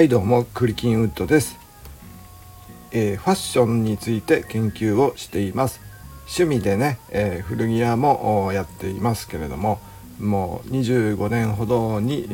[0.00, 1.58] はいどうもクリキンウッドです、
[2.90, 5.78] えー、ファッションについて研究をしています。
[6.20, 9.78] 趣味でね、えー、古着屋もやっていますけれども
[10.18, 12.26] もう25年ほどに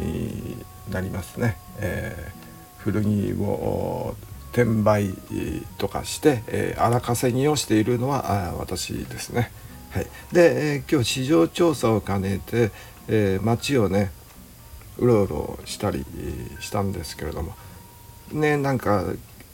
[0.93, 4.15] なりますね、えー、古着を
[4.53, 5.13] 転売
[5.79, 9.51] とかして、えー、荒稼ぎをしているのは私ですね。
[9.91, 12.71] はい、で、えー、今日市場調査を兼ねて、
[13.09, 14.13] えー、街をね
[14.99, 16.05] うろうろしたり
[16.61, 17.55] したんですけれども。
[18.33, 19.05] ねなんか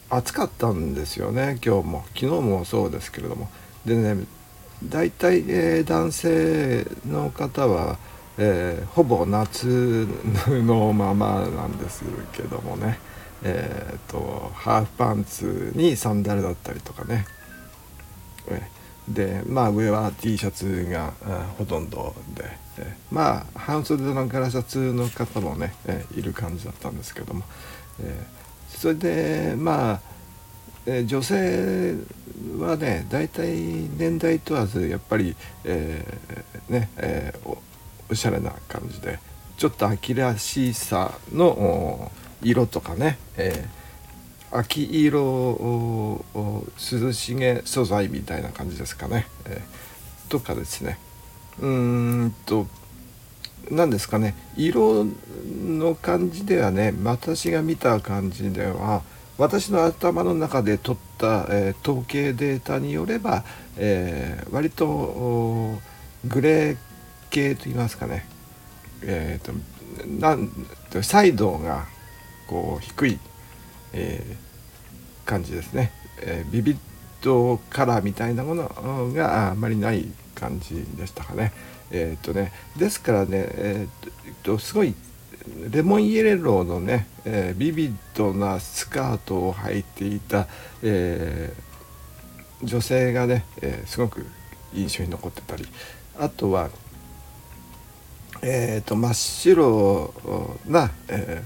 [0.09, 2.05] 暑かったんですよね今日も。
[2.15, 3.51] 昨日もそうですけれども。
[3.84, 4.24] でね
[4.84, 7.98] 大体、えー、男性の方は、
[8.38, 10.09] えー、ほぼ夏
[10.48, 12.98] のままなんですけどもね。
[13.45, 17.27] えーと、ハーフパンツにサンダルだったりとかね、
[19.09, 21.12] でまあ上は T シャツが
[21.59, 22.45] ほとんどで、
[23.11, 25.75] まあ半袖のガラシャツの方もね、
[26.16, 27.45] いる感じだったんですけども、
[28.69, 30.01] それでまあ、
[31.05, 31.95] 女性
[32.59, 33.52] はね大体
[33.96, 35.37] 年代問わずやっぱり、
[36.69, 36.88] ね、
[38.09, 39.18] おしゃれな感じで
[39.57, 42.11] ちょっと秋らしさの
[42.43, 43.18] 色とかね、
[44.51, 49.27] 秋色涼しげ素材みたいな感じですかね、
[50.29, 50.99] とかですね。
[51.61, 52.67] うんと
[53.71, 55.07] 何ですかね色
[55.67, 59.03] の感じではね私が見た感じでは
[59.39, 63.45] 私の頭の中で取った、えー、統計データによれば、
[63.77, 65.78] えー、割と
[66.27, 66.77] グレー
[67.31, 68.27] 系と言いますかね、
[69.03, 69.53] えーと、
[70.06, 70.50] なん
[71.03, 71.87] サイドが
[72.47, 73.19] こう低い
[73.93, 75.93] えー、感じですね、
[76.23, 76.77] えー、ビビッ
[77.23, 78.69] ドカラーみたいなもの
[79.12, 80.06] があまりない
[80.43, 81.53] 感じでしたかね。
[81.93, 84.94] えー、っとねですからね、えー、っとすごい
[85.71, 90.47] レモンイエローのね、えー、ビビッドなスカートを履いていた、
[90.83, 94.25] えー、女性がね、えー、すごく
[94.75, 95.67] 印象に残ってたり
[96.19, 96.71] あとは、
[98.43, 100.15] えーと、真っ白
[100.67, 101.43] な、え、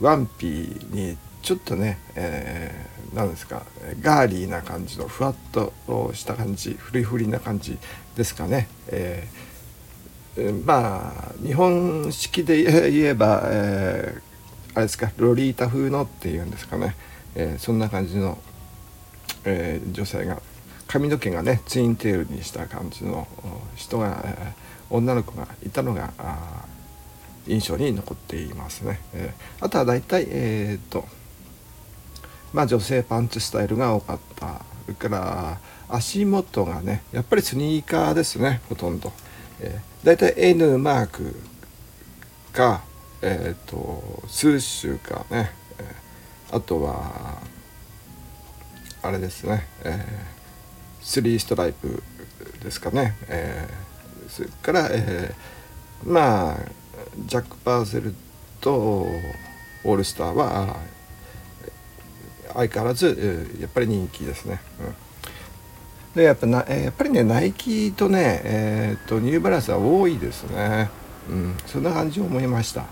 [0.00, 3.64] ワンピーにちょっとね、えー、何ですか
[4.00, 5.74] ガーリーな感じのふわっと
[6.14, 7.76] した感じフリフリな感じ
[8.16, 16.96] ですかね、えー、まあ日本式で言えば、えー、あれですかロリータ風のっていうんですかね、
[17.34, 18.38] えー、そんな感じの、
[19.44, 20.40] えー、女性が
[20.86, 23.28] 髪の毛がねツインテールにした感じの
[23.76, 26.10] 人が、えー、女の子がいたのが
[27.46, 29.00] 印象に残っていますね。
[29.12, 31.04] えー、あとは大体えっ、と
[32.54, 34.64] まあ、女性パンツスタイルが多かった。
[34.86, 39.12] それから足元がねやっぱりスニーカーですねほとんど、
[39.60, 41.34] えー、だいたい N マーク
[42.52, 42.82] か
[43.22, 45.50] えっ、ー、とスーシュかね、
[46.52, 47.42] あとは
[49.02, 49.96] あれですね、えー、
[51.00, 52.02] スリーストライプ
[52.62, 56.56] ですかね、えー、それから、えー、まあ
[57.26, 58.14] ジャック・パーセル
[58.60, 60.76] とオールスターは
[62.54, 64.60] 相変わらず、やっぱり人気ですね。
[64.80, 64.94] うん。
[66.14, 70.88] でやっぱな、やっぱりねナイキとね、えーと、ニューバランスは多いですね、
[71.28, 72.86] うん、そんな感じを思いました。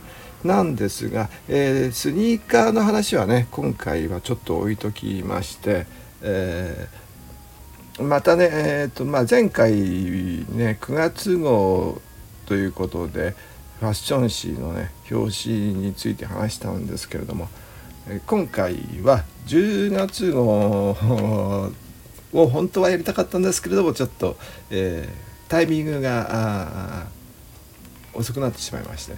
[0.45, 5.87] なんですが、えー、スニーカーの話はね今回はちょっと置いときまして、
[6.21, 12.01] えー、またね、えーとまあ、前回ね9月号
[12.47, 13.37] ということで
[13.79, 17.49] ファッション誌のね表紙について話したんですけれども
[18.27, 18.75] 今回
[19.05, 20.97] は10月号
[22.33, 24.37] を本当はやりたかったんですけれどもちょっと、
[24.71, 27.07] えー、タイミングが
[28.13, 29.15] 遅くなってしまいまして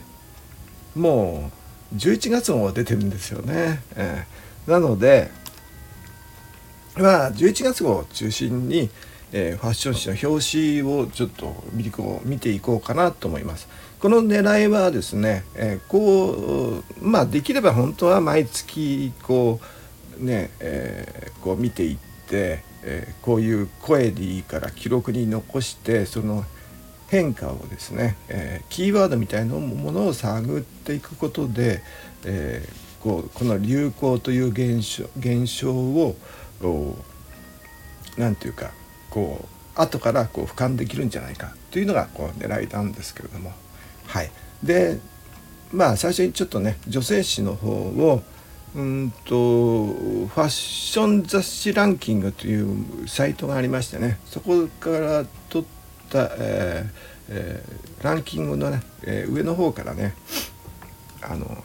[0.95, 1.51] も
[1.93, 3.83] う11月号は出てるんですよね。
[3.97, 5.31] えー、なので
[6.97, 8.91] まあ11月号を中心に、
[9.33, 13.67] えー、ファッション誌の表紙をちょっと見こう見ていこうかなと思います。
[14.05, 19.61] この狙いはですね、えー、こうまあできれば本当は毎月こ
[20.21, 21.97] うね、えー、こう見ていっ
[22.29, 26.45] て、えー、こういう声でいいから記録に残してその
[27.09, 31.81] 変化をですね、えー、キーワードみたいなものを探っていくことで、
[32.27, 36.15] えー、こうこの流行という現象現象を
[38.19, 38.71] 何て言うか
[39.09, 43.64] こう後からこう俯瞰できるんじゃないかというのがこう狙いなんですけれども。
[44.07, 44.31] はい。
[44.63, 44.99] で
[45.73, 48.23] まあ最初にちょっとね女性誌の方を
[48.75, 60.15] うんとファッション雑誌ランキングというサイトがありましてねそこから取った、えーえー、ランキングのね、えー、上の方からね
[61.23, 61.63] あの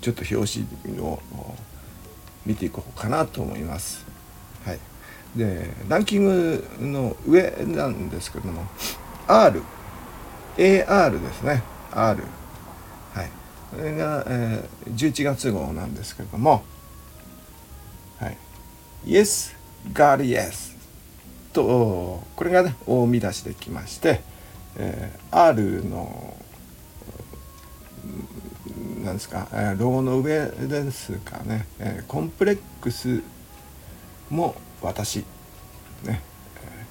[0.00, 1.20] ちょっと表紙を
[2.44, 4.04] 見ていこうかなと思います。
[4.66, 4.78] はい、
[5.34, 8.66] でランキングの上なんですけども
[9.26, 9.62] R
[10.56, 11.62] AR ですね。
[11.90, 12.22] R
[13.14, 13.30] はい。
[13.70, 16.64] これが、えー、11月号なんですけれども。
[18.18, 18.36] はい。
[19.04, 19.54] Yes
[19.92, 20.74] God Yes
[21.52, 24.22] とこれがね大見出しできまして、
[24.76, 26.36] えー、R の
[29.04, 33.22] なんですか、えー、ロゴの上ですかね、えー、コンプレックス
[34.30, 35.24] も私、ね。
[36.04, 36.84] え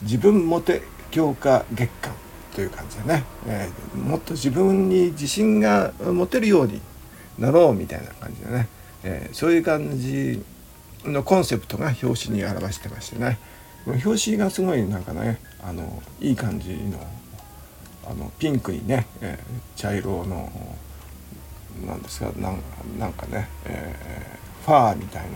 [0.00, 2.29] ー、自分モテ強化月間。
[2.60, 6.82] という感じでね、えー、もっと自分に自信が持てるように
[7.38, 8.68] なろうみたいな感じでね、
[9.02, 10.44] えー、そういう感じ
[11.06, 13.38] のコンセプトが表紙に表してましてね。
[13.86, 16.98] 表紙がすごいなんかねあのいい感じの
[18.06, 20.52] あのピンクにね、えー、茶色の
[21.86, 22.60] なんですかなん
[22.98, 25.28] なんかね、えー、ファーみたいな。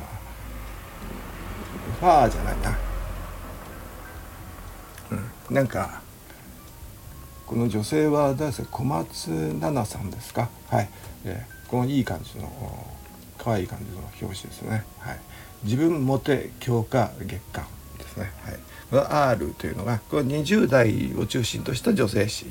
[2.00, 2.79] ファーじゃないな、
[5.12, 6.04] うん、なんか
[7.46, 10.49] この女性は誰ですか小松菜奈さんですか？
[10.69, 10.88] はい、
[11.25, 12.50] えー、このいい感じの
[13.38, 14.85] 可愛い感じの表紙ですね。
[14.99, 15.20] はい。
[15.64, 17.67] 自分モテ強化月間
[17.99, 18.32] ですね。
[18.44, 18.58] はい。
[18.91, 22.46] この R というのがこれ20代を中心とした女性誌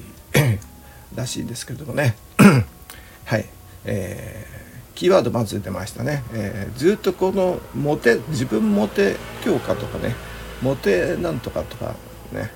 [1.16, 2.16] らしいんですけれどもね。
[3.26, 3.46] はい。
[3.86, 10.16] えー、キーワードまず出ましたね、えー、ずっとこのモテ自分モテ強化とかね
[10.62, 11.96] モテなんとかとか
[12.32, 12.50] ね、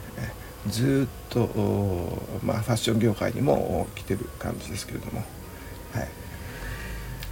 [0.68, 1.48] ずっと、
[2.44, 5.24] まあ、ファッション業界にも来てる感じですけれども。
[5.94, 6.08] はい、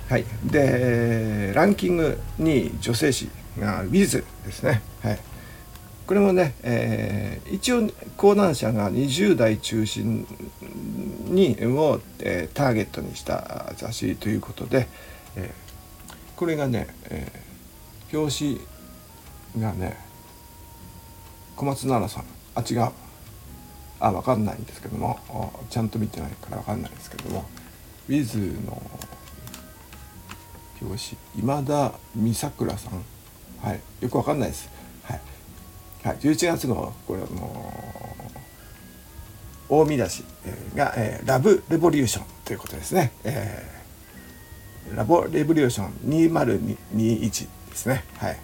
[0.10, 3.30] はい、でランキングに女性誌
[3.60, 4.81] が Wiz ですね。
[5.01, 5.19] はい。
[6.07, 10.27] これもね、えー、一応講談社が20代中心
[11.25, 14.88] にを、えー、ターゲットにした雑誌ということで、
[15.36, 17.31] えー、これがね、え、
[18.13, 18.60] 表
[19.56, 19.98] 紙がね
[21.56, 22.25] 小松菜奈さん。
[22.54, 22.92] あ違う。
[24.00, 25.19] あ分かんないんですけども
[25.69, 27.45] ちゃんと見てないから分かんないですけども
[28.07, 28.81] ウィズの
[30.81, 33.03] 表紙今田美桜さん。
[33.65, 34.69] はいよく分かんないです。
[35.03, 35.21] はい、
[36.03, 37.74] はい11月号これも
[39.68, 40.24] 大見出し
[40.75, 48.03] が、えー、ラブレボリューションということですね、えー、ラボレボリューション2021ですね。
[48.18, 48.38] はい。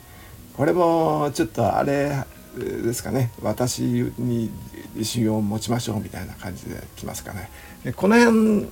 [0.58, 2.12] これもちょっとあれ
[2.58, 3.32] ですかね。
[3.42, 3.84] 私
[4.18, 4.50] に
[4.96, 7.50] 自信を持ちましょうみたいな感じできますかね。
[7.84, 8.68] でこの辺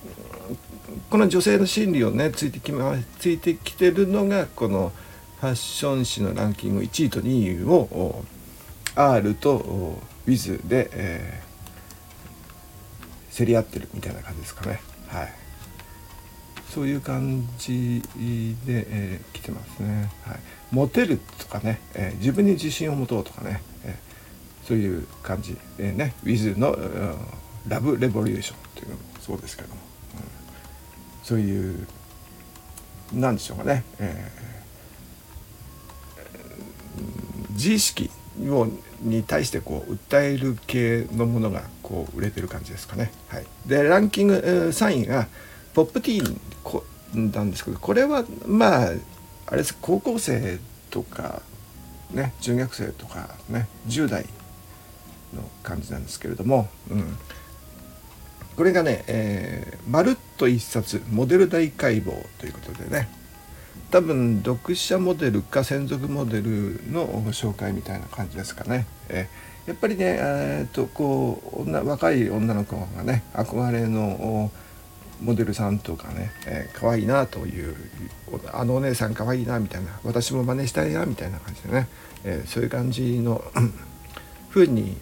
[1.10, 4.92] この女性の心理をねついてきまついてきてるのがこの
[5.40, 8.24] ファッション誌のランキング1位と2位を
[8.96, 14.82] R と Wiz で、えー、競り合ってるみたいな感じですかね。
[15.08, 15.40] はい。
[16.70, 18.02] そういう感じ
[18.66, 20.40] で、えー、来てますね、はい、
[20.72, 23.64] モテるとかね、えー、自分に自信を持とうとかね、
[24.70, 26.78] えー、そういう感じ、えー、ね Wiz の、
[27.68, 30.22] ラブレボリューションっていうのもそうですけども、うん、
[31.24, 31.88] そういう
[33.14, 38.10] なんでしょうかね、えー、自意識
[38.42, 38.68] を
[39.02, 43.12] に対してこう訴える系のものがこう売れてる感じですかね。
[43.30, 45.28] はい、でランキング3位が
[45.74, 48.92] ポップティーンこなんですけどこれはまあ
[49.48, 49.76] あれです。
[49.82, 50.60] 高校生
[50.92, 51.42] とか
[52.12, 54.26] ね中学生とかね10代
[55.34, 57.18] の感じなんですけれども、うん、
[58.56, 63.10] これがね、えー、まるっと一冊モデル大解剖ということでね
[63.92, 68.86] 多分読者モデルか専属モデルの紹介みたいな感じですかね。
[69.10, 69.28] え
[69.66, 74.52] やっぱりね、えー、とこう女若い女の子がね憧れの
[75.22, 77.76] モデルさんとかね、えー、可愛いなという
[78.54, 81.88] あのお姉さん可愛いなみたいな私も真似したいなみたいな感じでね、
[82.24, 83.44] えー、そういう感じの
[84.50, 84.98] 風に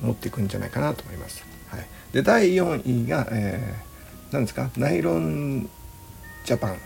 [0.00, 1.44] 持っていくんじゃないかなと思います。
[1.68, 4.70] はい、で第4位が、えー、何ですか？
[4.76, 5.68] NYLON
[6.44, 6.74] JAPAN。
[6.74, 6.80] で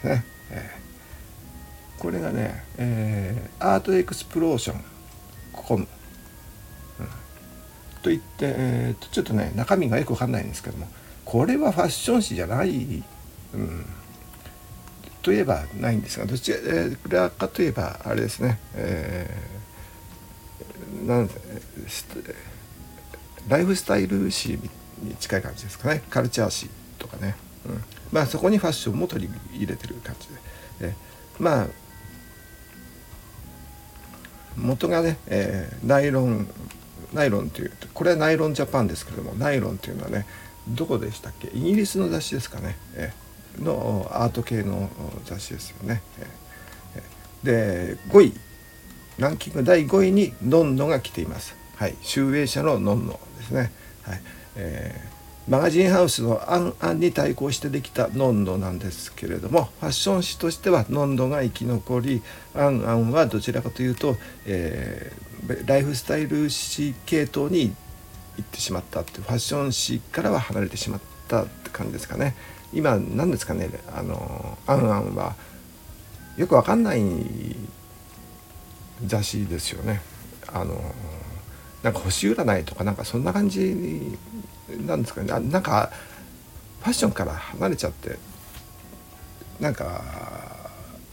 [0.00, 0.24] すね。
[0.50, 0.80] えー。
[2.00, 4.82] これがね、えー、 Art Explosion
[5.52, 5.86] com、
[6.98, 7.06] うん、
[8.00, 10.88] といって、えー、ちょっとね中身がよくわかんないんですけども
[11.26, 13.02] これはファッション誌じゃない、
[13.52, 13.84] うん、
[15.20, 16.54] といえばないんですがどち
[17.10, 19.69] らかといえばあれですね、えー、
[21.06, 21.30] なん
[23.48, 24.58] ライフスタイル誌
[25.02, 26.02] に近い感じですかね。
[26.10, 26.68] カルチャー誌
[26.98, 27.34] とかね、
[27.66, 30.34] うん、まあそこにファッションも取り入れてる感じで、
[30.80, 30.94] え
[31.38, 31.66] まあ
[34.56, 36.46] 元がね、えー、ナイロン
[37.14, 40.26] ナイロンっていうこれはナイロンジャパンですけどもナイロンっていうのはね
[40.68, 41.48] どこでしたっけ？
[41.48, 43.12] イギリスの雑誌ですかね、え
[43.58, 44.90] のアート系の
[45.24, 46.02] 雑誌ですよね。
[47.44, 48.49] えで5位。
[49.20, 51.54] ランキング第5位にのんのが来ています。
[51.76, 53.70] はい、集英社ののんのですね。
[54.02, 54.22] はい
[54.56, 62.22] えー、マガジンハウスの「アンアン」に対抗してできたノンノなんですけれどもファッション誌としてはノンノが生き残り
[62.54, 67.74] アンアンはどちらかというと、えー、ライフスタイル誌系統に
[68.38, 72.34] 行ってしまったってファッション誌からは離れてしまったって感じですかね。
[72.72, 75.34] 今何ですかねあの「アンアン」は
[76.36, 77.00] よくわかんない
[79.06, 80.00] 雑誌ですよね。
[80.52, 80.80] あの
[81.82, 84.18] なんか星占いとかなんかそんな感じ
[84.86, 85.90] なんですかねなんか
[86.80, 88.18] ファッションから離れちゃって
[89.60, 90.02] なんか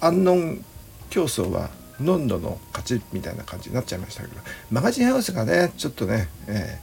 [0.02, 0.66] アンノン
[1.10, 4.36] 競争はノンノの勝ちみたいな感じになっちゃいましたけど
[4.72, 6.80] マガジンハウスがねちょっとね、え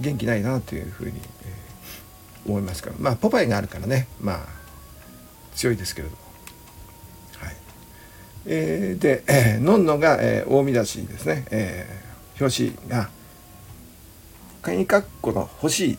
[0.00, 4.38] ー、元気ないなというふうに、えー、思いますからまあポパイがあるからねまあ
[5.54, 6.25] 強いですけれども。
[8.46, 13.10] えー、で、えー、ノンノが、えー、大見出しですね、えー、表紙が
[14.62, 15.98] 鍵括弧の欲しい、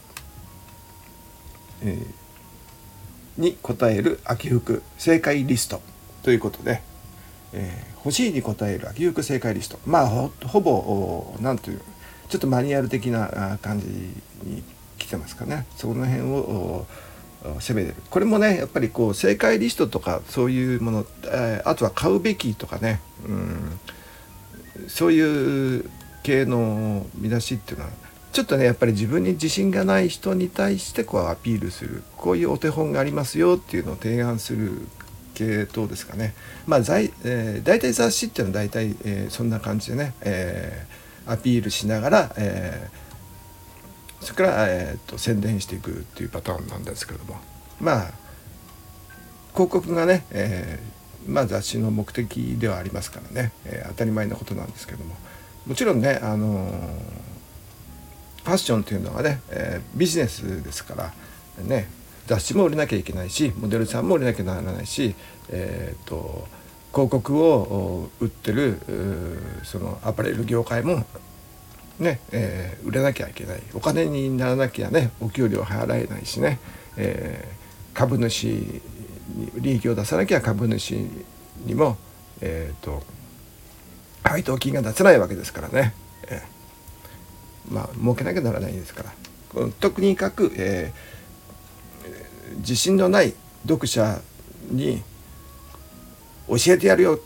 [1.83, 5.81] えー、に答える秋服正解リスト
[6.23, 6.81] ということで、
[7.53, 9.79] えー、欲しいに答える秋服正解リスト。
[9.85, 11.81] まあほほぼ何という
[12.29, 13.87] ちょっとマニュアル的な感じ
[14.43, 14.63] に
[14.97, 15.65] 来てますかね。
[15.75, 16.85] その辺を
[17.55, 17.95] 攻めてる。
[18.09, 23.79] これもねやっぱりこう正解リストとかそういうもの、え、あとは買うべきとかね、うん、
[24.87, 25.89] そういう
[26.23, 27.91] 系の見出しっていうのは
[28.33, 32.03] ちょっとねやっぱり自分に自信がない人に対してこうアピールする。
[32.17, 34.87] こういうお手本がありますよっていうのを提案する
[35.33, 36.33] 系統ですかね。
[36.65, 43.06] まあ在えー、大体雑誌っていうのは大体、えー、そんな感じでね、えー、アピールしながら、えー、
[44.21, 47.39] それから、えーと、宣伝していくっていうパターンなんですけれども。
[47.79, 48.11] まあ
[49.53, 55.15] 広告がね、えー、まあ、雑誌の目的ではありますからね、えー、当たり前のことなんですけども。
[55.65, 57.27] もちろんね、あのー
[58.47, 61.13] ファッションというのはね、え、ビジネスですから
[61.65, 61.89] ね
[62.27, 65.15] 雑誌も売れなきゃいけないしモデルさんも売れなきゃならないし、
[65.49, 66.47] えーと、
[66.93, 68.79] 広告を売ってる
[69.63, 71.05] そのアパレル業界も
[71.99, 73.61] ね、えー、売れなきゃいけない。
[73.73, 76.59] お金にならなきゃねお給料払えないしね、
[76.95, 78.81] えー、株主に
[79.55, 80.91] 利益を出さなきゃ株主
[81.65, 81.97] にも、
[82.41, 83.03] えーと
[84.23, 85.93] 配当金が出せないわけですからね。
[86.27, 86.57] えー
[87.73, 89.11] まあ設けなきゃならないですから。
[89.79, 93.33] とにかく、えー、自信のない
[93.67, 94.21] 読者
[94.69, 95.01] に
[96.47, 97.19] 教えてやるよ、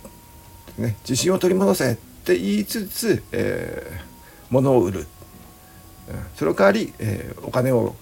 [0.77, 4.10] ね、自信を取り戻せって言いつつ、えー、
[4.51, 5.08] 物を売る、
[6.36, 7.96] その代わり、えー、お金を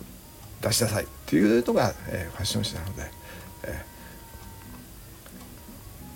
[0.61, 3.11] 出しなさいっていうのが、えー、ファッション誌なので、
[3.63, 3.85] え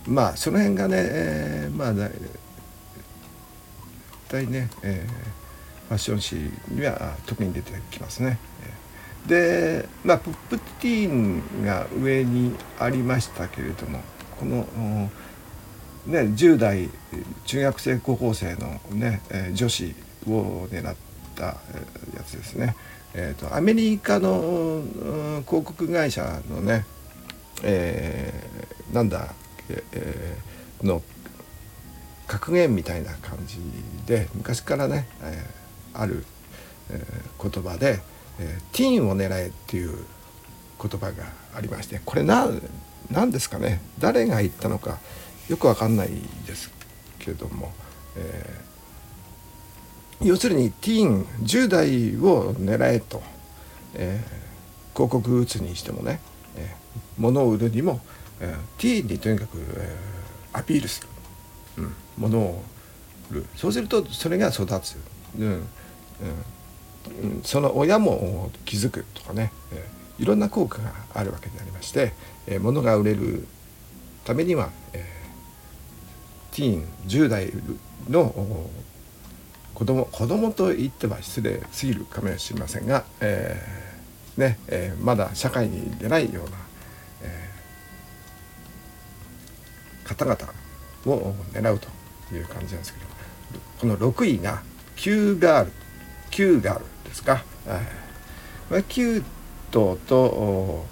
[0.05, 2.11] ー、まあその辺がね、えー、まあ大
[4.27, 5.43] 体ね、えー
[5.93, 6.35] ファッション誌
[6.69, 8.39] には特に出てきますね。
[9.27, 14.01] で、まあ、ポップティーンが上にありましたけれども
[14.37, 14.65] この、
[16.05, 16.89] ね、10代
[17.45, 19.95] 中学生高校生の、ね、え女子
[20.27, 20.95] を狙っ
[21.35, 21.55] たや
[22.25, 22.75] つですね。
[23.15, 24.83] えーと、アメリカの
[25.47, 26.85] 広告会社のね、
[27.63, 29.33] えー、なんだ、
[29.69, 31.01] えー、の
[32.27, 33.59] 格言みたいな感じ
[34.07, 35.63] で昔からね、えー
[35.93, 36.25] ある、
[36.89, 37.99] えー、言葉で、
[38.39, 39.97] えー、ティーンを狙えっていう
[40.81, 41.23] 言葉が
[41.55, 42.59] ありましてこれ何
[43.31, 44.99] ですかね誰が言ったのか
[45.47, 46.09] よくわかんない
[46.47, 46.71] です
[47.19, 47.71] けども、
[48.17, 48.72] えー、
[50.21, 53.21] 要するにティーン10代を狙えと、
[53.95, 56.19] えー、広告打つにしてもね、
[56.55, 57.99] えー、物を売るにも、
[58.39, 61.07] えー、ティーンにとにかく、えー、アピールする、
[61.77, 62.63] うん、物を
[63.31, 63.45] 売る。
[63.55, 64.97] そうするとそれが育つ、
[65.37, 65.67] うん、
[67.21, 69.85] うん、その親も気づくとかね、え
[70.19, 72.13] いろんな効果があるわけでありまして、
[72.47, 73.47] え物が売れる
[74.23, 77.51] ためには、えー、ティーン10代
[78.09, 78.33] の
[79.73, 86.57] 子供子供と言っては失礼すぎるかもしれませんが、えー、ねえー、まだ社会に出ないような、
[87.23, 90.37] えー、方々
[91.05, 91.87] を狙うと
[92.35, 93.05] いう感じなんですけど
[93.79, 99.23] この6位が「CUGAL」キュールですか、えー、キュー
[99.69, 100.85] トと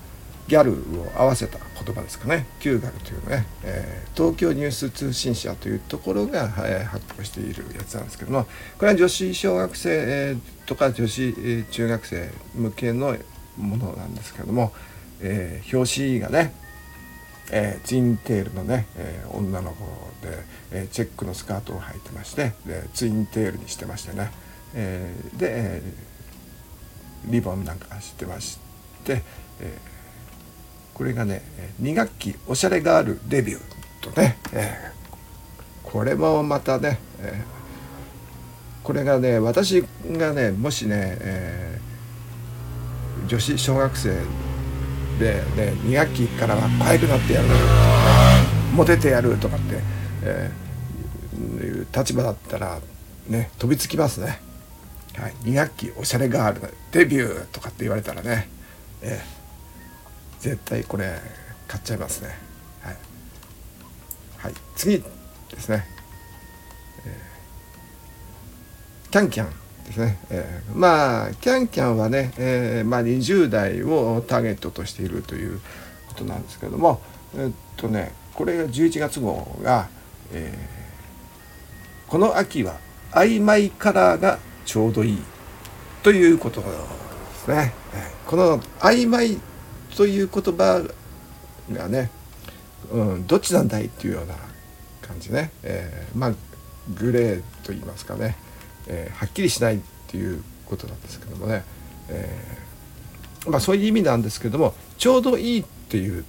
[0.48, 2.46] ギャルを合わせた言葉ですかね。
[2.60, 8.46] キューガルというね、えー、東京ニュース通信社というところが、えー、発表しているやつなんですけども
[8.78, 13.18] これは女子小学生、えー、とか女子、中学生向けの
[13.58, 14.74] ものなんですけども、
[15.22, 16.54] えー、表紙がね、
[17.52, 19.86] えー、ツインテールのね、えー、女の子
[20.26, 20.38] で、
[20.74, 24.32] えチェックのスカートを履いてましてでツインテールにしてましてね、
[24.74, 25.82] えで、え
[27.26, 28.58] リボンなんかしてまし
[29.04, 29.22] て、
[29.60, 29.78] え
[30.94, 31.42] これがね
[31.82, 33.62] 2学期おしゃれガールデビュー
[34.02, 34.92] とね、え
[35.84, 37.44] これもまたね、え
[38.84, 41.80] これがね私がねもしね、え
[43.28, 44.10] 女子小学生
[45.20, 47.48] で、ね、2学期からは可愛くなってやる
[48.74, 49.80] モテてやるとかって、
[50.24, 52.80] えー、いう立場だったら
[53.28, 54.42] ね飛びつきますね、
[55.16, 58.50] はい、2学期おしゃれガールデビューとかって言われたらね、
[59.02, 59.41] えー、
[60.42, 61.20] 絶対これ
[61.68, 62.30] 買っちゃいますね。
[62.82, 62.98] はい、
[64.38, 65.86] はい、次ですね、
[67.06, 69.50] えー、キャンキャン
[69.86, 75.60] ですね、えー、まあキャンキャンはね、えー、まあ、20代をターゲットとしているという
[76.08, 77.02] ことなんですけども
[77.38, 79.90] えっとねこれが11月号が、
[80.34, 82.78] えー、この秋は
[83.12, 85.18] 曖昧カラーがちょうどいい
[86.02, 86.68] ということで
[87.36, 87.74] すね。
[88.26, 89.38] この曖昧
[89.96, 90.84] という言葉
[91.72, 92.10] がね、
[92.92, 94.36] うん、どっちなんだいっていうような
[95.02, 96.34] 感じね、えー、まあ
[96.96, 98.36] グレーと言いますかね、
[98.88, 101.64] えー、はっきりしないっていうことなんですけどもね、
[102.10, 106.26] えー、まあ、そういう意味なんですけどもちょうどいいっていう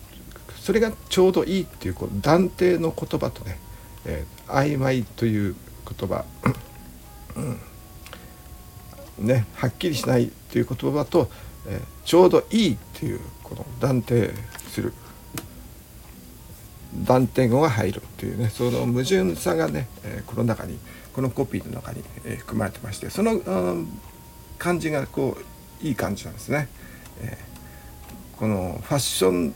[0.59, 3.59] それがちょうどいいっていうこう断定の言葉とね、
[4.05, 5.57] えー、曖昧という
[5.99, 6.25] 言葉、
[7.37, 7.41] う
[9.25, 11.29] ん、ねはっきりしないっていう言葉と、
[11.67, 13.21] えー、ちょうどいいっていう
[13.55, 14.31] この断定
[14.71, 14.93] する。
[17.05, 18.49] 断定語が入るっていうね。
[18.49, 20.79] その矛盾さがね、え、この中に
[21.13, 23.41] このコピーの中に、え、含まれてましてその
[24.59, 25.37] 感じがこ
[25.83, 26.69] ういい感じなんですね。
[27.21, 27.39] え、
[28.37, 29.53] このファッションっ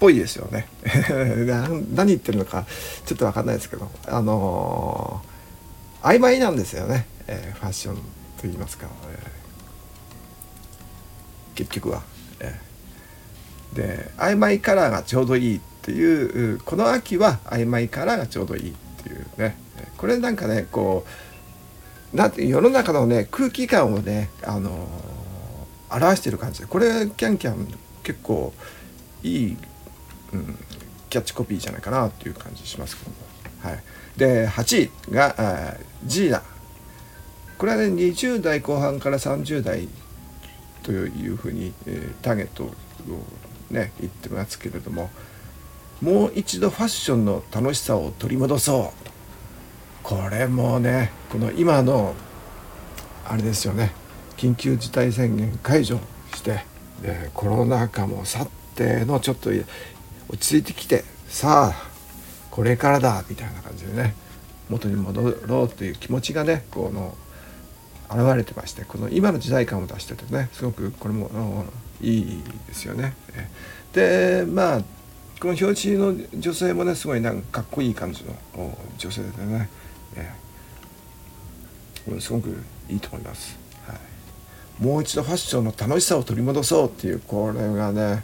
[0.00, 0.68] ぽいですよね。
[1.94, 2.66] 何言ってるのか
[3.04, 8.02] ちょっと分かんないですけどあのー、曖昧なんですよね、え、ファッションと
[8.44, 9.18] 言いますか、え、
[11.54, 12.13] 結局は。
[13.74, 19.56] で曖昧カラーがちょうどいいっていうこの秋は曖昧カラーがちょうどいいっていうね。
[19.96, 21.04] これなんかねこ
[22.12, 24.88] うなんて世の中のね空気感をねあの
[25.90, 27.66] 表してる感じでこれキャンキャン
[28.02, 28.52] 結構
[29.22, 29.56] いい、
[30.32, 30.58] うん、
[31.10, 33.16] キャッチコピーじゃないかなっていう感じしますけども。
[33.60, 33.82] はい、
[34.16, 36.42] で8位がジーナ。
[37.56, 39.88] これはね20代後半から30代
[40.82, 42.74] というふうに、えー、ターゲットを
[43.74, 45.10] ね言ってますけれども
[46.00, 49.04] もう一度ファッションの楽しさを取り戻そう
[50.02, 52.14] これもねこの今の
[53.26, 53.92] あれですよね
[54.36, 55.98] 緊急事態宣言解除
[56.34, 56.64] して
[57.02, 59.50] でコロナ禍も去ってのちょっと
[60.28, 61.94] 落ち着いてきてさあ
[62.50, 64.14] これからだみたいな感じでね
[64.68, 67.16] 元に戻ろうという気持ちがねこの
[68.10, 71.64] 現れてましてこの今の時代感を出しててねすごくこれも
[72.04, 73.14] いいですよね。
[73.92, 74.80] でまあ
[75.40, 79.68] この表紙の女性もねすごいなんかかっこいい感じの女性でね。
[80.16, 80.32] え
[82.20, 82.50] すごく
[82.88, 88.22] いいと思います、はい、もう一度ファッションの楽しさを取り戻そうっていうこれがね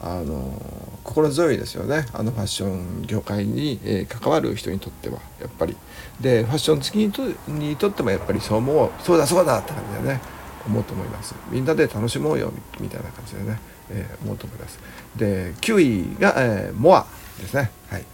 [0.00, 0.60] あの
[1.04, 2.06] 心強いですよね。
[2.12, 5.76] あのファッション業界に、えー、関わる人にとってはやっぱり。
[6.20, 10.20] でファッション好きにとってもやっぱりそう思うそうだそうだって感じでね。
[10.66, 11.34] 思うと思います。
[11.50, 13.58] みんなで楽しもうよみたいな感じでね、
[13.90, 14.78] えー、思うと思います。
[15.16, 15.80] で9
[16.16, 17.06] 位が、えー、モア
[17.40, 17.70] ですね。
[17.88, 18.04] はい。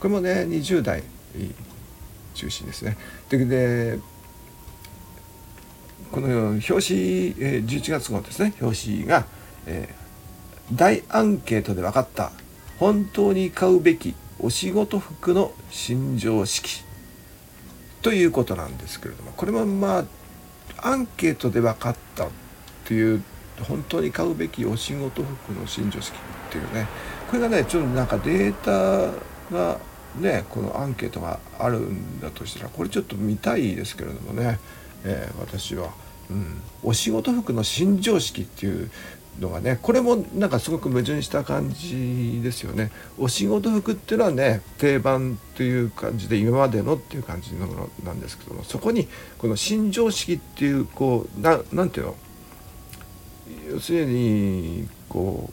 [0.00, 1.02] これもね20代
[2.34, 2.96] 中心ですね。
[3.30, 3.98] で
[6.12, 8.54] この表紙、えー、11月号ですね。
[8.60, 9.26] 表紙が、
[9.66, 12.32] えー、大アンケートで分かった
[12.78, 16.84] 本当に買うべきお仕事服の新常識
[18.02, 20.04] ということなんですけれどもこれもまあ
[20.82, 22.28] アンケートで分かったっ
[22.84, 23.22] ていう
[23.68, 26.86] 本当に買うべきお仕事服の新常識っていうね。
[27.28, 29.78] これがねちょっとなんかデータが
[30.20, 34.58] ねこのアンケートがあるんだとしたらこれちょっと見たいですけれどもね、
[35.04, 35.90] えー、私は、
[36.30, 38.90] うん、お仕事服の新常識っていう
[39.40, 42.90] のがねこれもなんかすごく矛盾した感じですよね。
[43.18, 52.16] お仕事服っていうのはね定番という感じで今までのっていう感じのものなんですけどもそこにこの新常識っていうこうななんていうの？
[53.70, 55.52] 要するにこう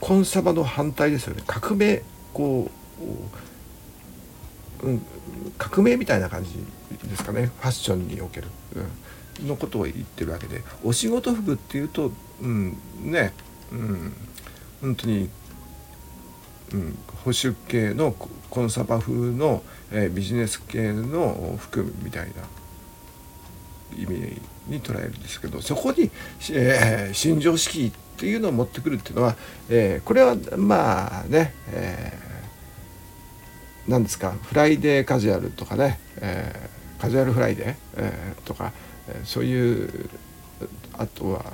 [0.00, 1.42] コンサバの反対ですよね。
[1.46, 2.70] 革命こ
[4.80, 5.02] ううん、
[5.58, 6.50] 革命みたいな感じ
[7.08, 7.46] ですかね。
[7.46, 8.82] ファッションにおける、うん、
[9.40, 13.32] のことを言ってるわけでお仕事服っていうと、うん、ね、
[13.72, 14.12] うん、
[14.80, 15.30] 本当に、
[16.72, 18.12] うん、保守系の
[18.50, 22.32] コンサバ風の、えー、ビジネス系の服みたいな
[23.96, 26.10] 意味に捉えるんですけどそこに、
[26.50, 29.36] えー、新常識っていうのを持ってくるっていうのは、
[29.68, 38.72] えー、これはまあね、えー、何ですかフライデーカジュアルとかね、えー、カジュアルフライデー、えー、とか、
[39.24, 40.10] そういう
[40.94, 41.44] あとは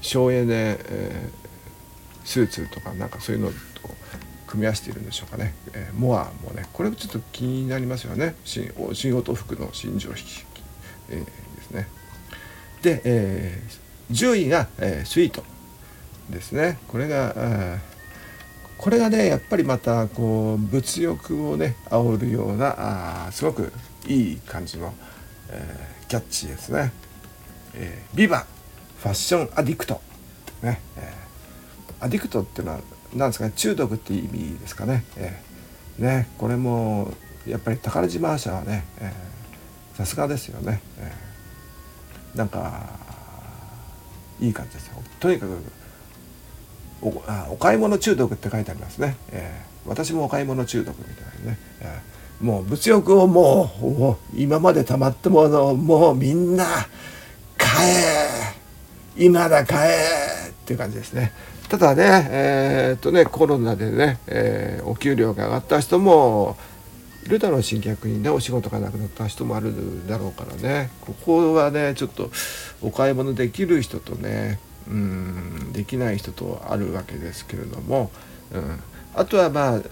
[0.00, 0.78] 省エネ、
[2.24, 3.54] スーツとかなんかそういうのと
[4.46, 8.34] 組み合わせているんでしょうかね、えー、モアもねこれちょっと気になりますよね。
[8.44, 10.44] 新新音服の新常識、
[11.08, 11.88] えー、ですね。
[12.82, 15.44] で、えー、10位が、えー、スイート
[16.30, 16.78] ですね。
[16.88, 17.78] これが
[18.76, 23.72] これがねやっぱりまたこう物欲をね煽るようなあすごく
[24.06, 24.94] いい感じの、
[25.50, 26.92] えー、キャッチーですね。
[27.74, 28.46] えー、ビバ
[28.98, 30.00] ファッションアディクト、
[30.62, 32.80] ねえー、アディクトっていうのは
[33.14, 37.12] 何ですかね中毒っていう意味ですかね,、えー、ねこれも
[37.46, 38.84] やっぱり宝島社はね
[39.96, 42.90] さすがですよね、えー、なんか
[44.40, 45.02] いい感じですよ。
[45.20, 45.62] とにかく
[47.02, 52.00] おあお買い物中毒って書いてありますね、えー、私もお買い物中毒みたいなね、え、
[52.40, 56.64] もう物欲をもう今までたまってものもうみんな
[57.58, 57.94] 買え
[59.16, 61.32] 今だ買えっていう感じですね。
[61.68, 66.56] ただねえー、っとねコロナでね、えー、お給料が上がった人も
[67.24, 70.90] いるだろうし逆にねお仕事がなくなった人もあるだろうからね。
[71.02, 72.30] ここはねちょっと
[72.80, 78.10] お買い物できる人とねうんできない人とあるわけですけれども、
[78.52, 78.80] うん、
[79.14, 79.82] あとはまあ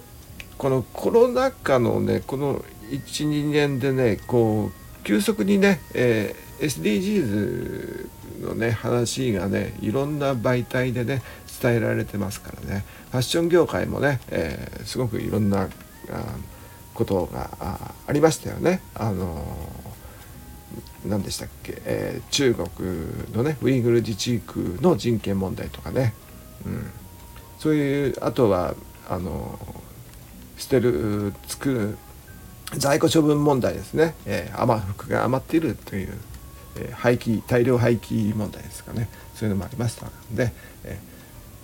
[0.58, 8.08] このコロナ禍のねこの12年でねこう急速にね、えー SDGs
[8.42, 11.22] のね話がねいろんな媒体でね
[11.60, 12.84] 伝えられてますからね。
[13.10, 15.68] ファッション業界もね、えー、すごくいろんなあ
[16.94, 18.82] ことがあありましたよね。
[18.94, 19.44] あの
[21.06, 22.68] 何でしたっけ、えー、中国
[23.32, 26.14] のねウイグル自治区の人権問題とかね、
[26.66, 26.90] うん、
[27.58, 28.74] そういうあとは
[29.08, 29.58] あの
[30.58, 31.98] 捨てる作る
[32.76, 36.12] 在庫処分問題ですね、えー、余服が余っているという
[36.80, 39.08] え廃棄大量廃棄問題ですかね。
[39.34, 40.52] そういうのもありましたので、
[40.84, 40.98] え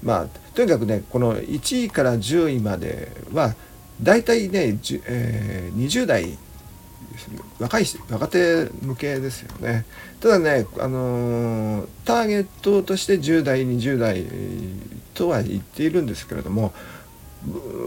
[0.03, 3.55] まあとにかくねこの1位から10位までは
[4.03, 6.39] 大体ね、えー、20代
[7.59, 9.85] 若い若手向けですよね。
[10.21, 14.25] ただね、あのー、ターゲットとして10代20代
[15.15, 16.73] とは言っているんですけれども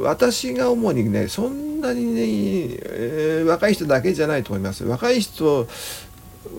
[0.04, 4.84] 私が主にねそんなにね、えー、若い人だけじゃないと思います。
[4.84, 5.68] 若い人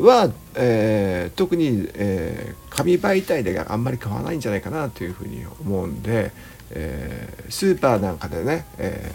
[0.00, 6.32] は、えー、特に、えー、紙媒体であんまり買わないんじゃないかなというふうに思うんで、
[6.70, 9.10] えー、スーパーなんかでね、え、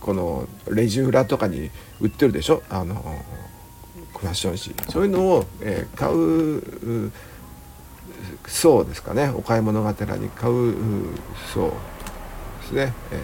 [0.00, 2.62] このレジ裏とかに売ってるでしょ？
[2.68, 2.96] あの
[4.18, 7.10] ファッション誌そういうのを、え、買う
[8.46, 9.32] そうですかね。
[9.34, 10.74] お買い物がてらに買う
[11.54, 11.70] そう
[12.62, 13.16] ですね、え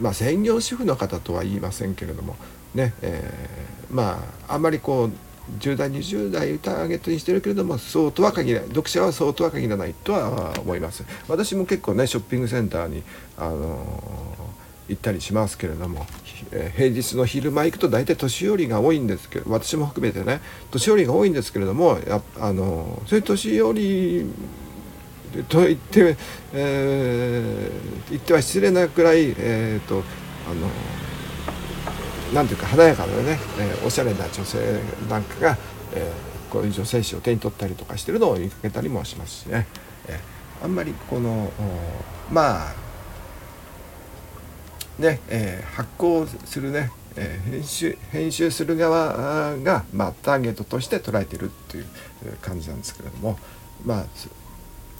[0.00, 2.36] ー、まあ専業主婦の方とは言いませんけれども
[2.74, 5.10] ね、えー、まああんまりこう
[5.58, 8.68] 10代20代ターゲットにしてるけれどもそうとは限らない。
[8.68, 11.04] 読者はそうとは限らないとは思います。
[11.28, 13.02] 私も結構ねショッピングセンターに、
[13.36, 14.43] あのー、
[14.88, 16.06] 行ったりしますけれども、
[16.52, 24.26] えー、平日の昼間行くと大体年寄りが多いんですけど私も含めてね年寄りが多いんですけれどもやあの、そういう年寄り
[25.48, 26.16] と言って、
[26.52, 30.02] えー、言っては失礼なくらい、えーと
[30.46, 30.68] あの
[32.34, 35.58] なんていうか華やかなね、えー、おしゃれな女性なんかが、
[35.94, 39.66] えー、こういう女性誌を手に取ったりとかしてるのを見かけたりもしますしね、
[40.08, 41.50] えー、あんまりこの
[42.30, 42.83] まあ
[44.98, 51.86] ね、えー、発行するね、えー、編集編集する側が、まあ、ターゲットとして捉えてるっていう
[52.40, 53.38] 感じなんですけれども
[53.84, 54.04] まあ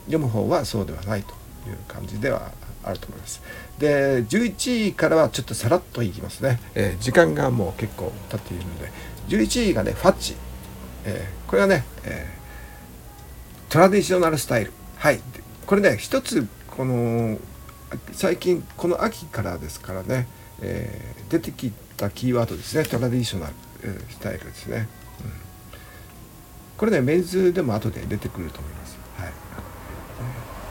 [0.06, 1.30] 読む方はそうではないと
[1.68, 2.52] いう感じでは
[2.82, 3.42] あると思います。
[3.78, 8.90] で11位からはちょっとさらっといきますね、えー、時間がもう結構経っているので
[9.28, 10.36] 11位がねファッチ、
[11.04, 14.72] えー、これはね、えー、トラディショナルスタイル。
[14.96, 15.20] はい。
[15.66, 17.38] これね一つこの
[18.12, 20.26] 最近この秋からですからね、
[20.60, 22.84] えー、出てきたキーワードですね。
[22.84, 23.52] トラディショナル、
[24.10, 24.88] スタイルですね、
[25.20, 25.30] うん、
[26.76, 28.94] これねメンズでも後で出てくると思います。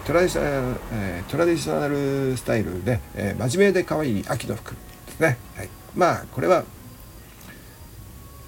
[0.05, 4.77] トラディショナル、え、トラディショナルスタイルで、えー、真面目で可愛い秋の服で
[5.13, 5.37] すね。
[5.55, 6.65] はい、まあこれは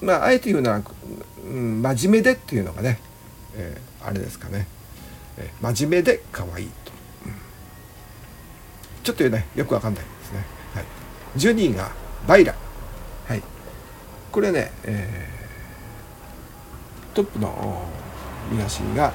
[0.02, 0.82] まああえて言うのは、
[1.46, 3.00] うん、真面目でっていうのがね、
[3.56, 4.68] えー、あれですかね。
[5.38, 6.70] えー、真面目で可愛い、
[9.06, 10.86] ちょっとねよくわかんないですね、はい、
[11.38, 11.92] 12位が
[12.28, 12.56] バイラ。
[13.28, 13.44] はい。
[14.32, 17.86] これね、えー、トップの
[18.52, 19.14] 見出しが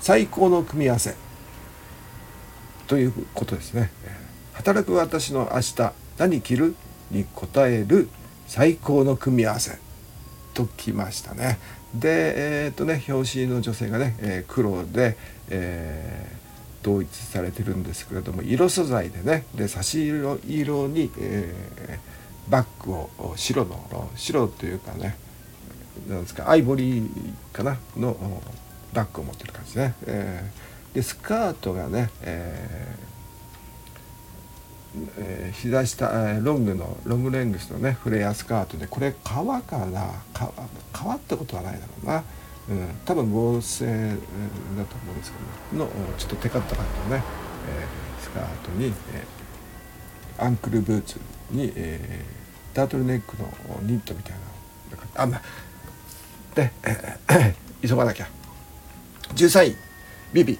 [0.00, 1.14] 最高の組み合わせ。
[2.88, 3.90] ということですね。
[4.54, 6.74] 働く私の明日何着る
[7.12, 8.08] に答える
[8.48, 9.78] 最高の組み合わせ。
[10.52, 11.60] ときましたね。
[11.94, 15.16] でえっ、とね表紙の女性がね、えー、黒で、
[15.48, 16.41] えー、
[16.82, 25.16] 統一されてるんですけれども色素材でねで差し色色に、えー、バッグを白の白というかね
[26.08, 27.08] なんですかアイボリー
[27.52, 28.16] かなの
[28.92, 33.12] バッグを持ってる感じね、えー、でスカートがね、えー
[35.18, 40.10] えー、膝下ロングのロングレングスのねフレアスカートでこれ革かな？
[40.92, 42.22] 革ってことはないだろうな、
[42.70, 45.90] うん、多分合成だと思うんですけどね。
[45.90, 47.24] のちょっとテカった感じのね、
[47.68, 51.20] えー、スカートに、えー、アンクルブーツ
[51.50, 53.48] に、えー、タートルネックの
[53.82, 55.42] ニットみたいなあまあ
[56.54, 58.28] で、えー、急がなきゃ。
[59.34, 59.76] 13位。
[60.32, 60.58] ビビ。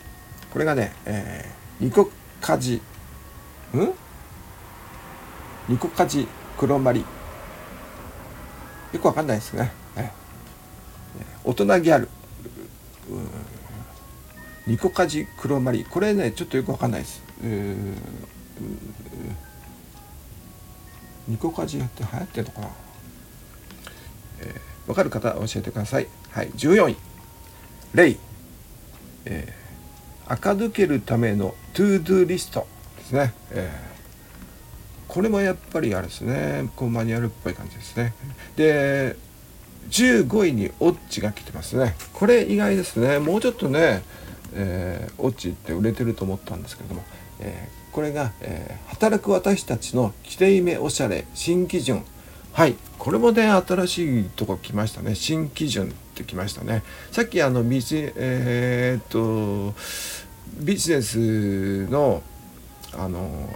[0.53, 2.11] これがね、えー、ニコ
[2.41, 2.83] カジ
[3.75, 3.93] うん？
[5.69, 6.27] ニコカジ
[6.59, 7.05] 黒マリ。
[8.93, 9.73] よくわかんないです、ね、
[11.44, 12.09] 大人ギャル。
[14.66, 15.85] ニコカジ黒マリ。
[15.85, 17.22] これねちょっとよくわかんないです。
[21.28, 22.68] ニコカジって流行ってるのかな、
[24.40, 26.09] えー、わかる方教えてください。
[26.31, 26.50] はい。
[26.50, 26.96] 14位。
[27.95, 28.18] Ray、
[29.26, 32.66] えー、垢抜けるための to do リスト
[32.98, 33.92] ですね、えー
[35.12, 36.70] これもやっぱりあれですね。
[36.74, 38.14] こうマニュアルっぽい感じですね。
[38.57, 39.14] で
[39.90, 41.95] 15位にオッチが来てますね。
[42.12, 43.18] これ意外ですね。
[43.18, 44.03] もうちょっとね、
[44.55, 47.03] えー、オッチって売れてると思ったんですけども、
[47.40, 52.05] えー、これが、えー、働く私たちのきれいめおしゃれ新基準。
[52.53, 52.75] はい。
[52.99, 55.14] これもね新しいとこ来ましたね。
[55.14, 56.83] 新基準ってきましたね。
[57.11, 59.75] さっきあのビジ,、えー、っと
[60.59, 62.23] ビジネスの
[62.95, 63.49] あの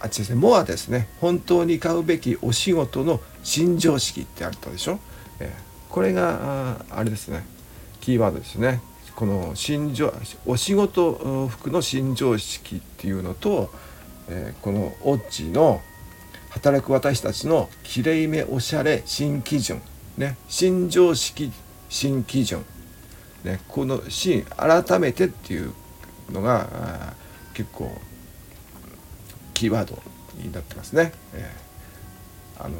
[0.00, 0.36] あっちですね。
[0.36, 1.08] モアですね。
[1.20, 5.00] 本当に買うべきお仕事の新常識ってあったでしょ、
[5.44, 5.52] え、
[5.90, 7.44] これがあれですね。
[8.00, 8.80] キーワードですね。
[9.14, 9.94] この新
[10.44, 13.70] お仕事服の新常識っていうのと、
[14.28, 15.80] え、このオッチの
[16.50, 19.80] 働く私たちのきれいめおしゃれ新基準。
[20.16, 20.36] ね。
[20.48, 21.52] 新常識
[21.88, 22.64] 新基準。
[23.44, 23.60] ね。
[23.68, 25.72] この新改めてっていう
[26.32, 27.14] のが
[27.52, 27.90] 結構
[29.52, 30.02] キーワード
[30.36, 31.12] になってますね。
[31.34, 32.74] えー、あの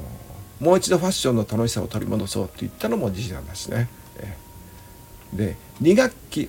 [0.64, 3.88] もう一度ファッションの楽しさを取り戻そうって言ったのも事実なんだしね。
[5.34, 6.48] で2学期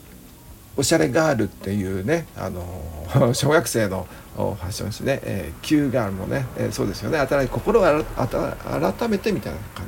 [0.78, 2.64] おしゃれガールっていうね、あの
[3.34, 7.18] 小学生のファッション誌ね、えー、Q ガールもね、えー、そうですよね。
[7.18, 9.86] 新心を改めてみたいな感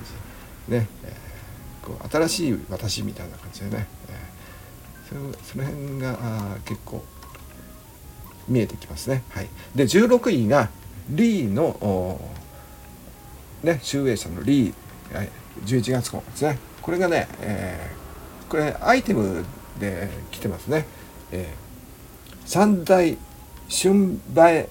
[0.67, 0.73] じ。
[0.73, 7.03] ね、えー、こう新しい私みたいな感じでね、えー、そその辺があ結構
[8.47, 9.23] 見えてきますね。
[9.29, 10.69] はい、で16位が
[11.09, 12.19] リーの
[13.67, 15.29] ね集英社のリー、はい、
[15.65, 16.57] 11月号ですね。
[16.81, 19.45] これがね、えー、これアイテム
[19.79, 20.85] で来てますね。
[21.31, 23.17] えー、三大
[23.69, 24.69] 春映え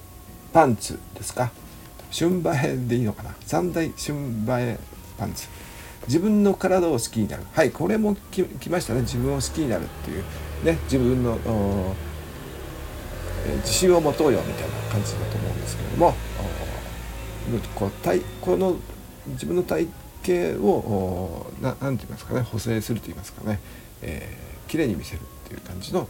[0.51, 1.51] パンツですか。
[2.11, 3.35] 春映えでいいのかな。
[3.45, 4.79] 三大春映え
[5.17, 5.47] パンツ。
[6.07, 7.43] 自分の体を好きになる。
[7.53, 9.01] はい、これもきましたね。
[9.01, 10.23] 自分を好きになるっていう
[10.63, 11.37] ね、自分の
[13.47, 16.13] え自信を持とうよみたいな感じだと思うんですけれども
[17.75, 18.75] こう体この
[19.27, 19.87] 自分の体
[20.25, 23.59] 型を何て言いますかね補正すると言いますかね、
[24.01, 26.07] えー、綺麗に見せるっていう感じの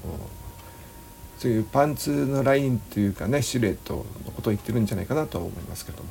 [1.37, 6.09] そういうパンツのラインというかねシルエットのことを言ってるんじゃないかなと思いますけども。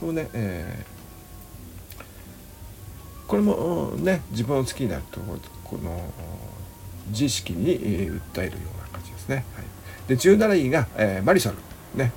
[0.00, 5.20] このね、えー、これもね自分を好きになると
[5.64, 6.12] この
[7.08, 9.36] 自意識に訴えるような感じですね。
[9.54, 9.64] はい。
[10.08, 11.56] で17位が、えー、マリソル
[11.94, 12.12] ね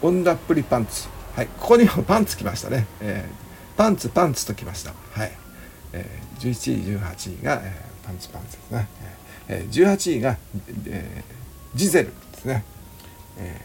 [0.00, 1.08] 女っぷりパンツ。
[1.38, 4.92] はいここにもパンツきましたね、えー、パンツパンツときました。
[5.12, 5.30] はい、
[5.92, 8.88] えー、11位18位が、えー、パンツパンツですね、
[9.46, 10.36] えー、18位が、
[10.88, 12.64] えー、ジゼルですね、
[13.36, 13.60] え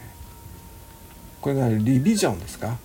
[1.40, 2.78] ー、これがリビジョンですか？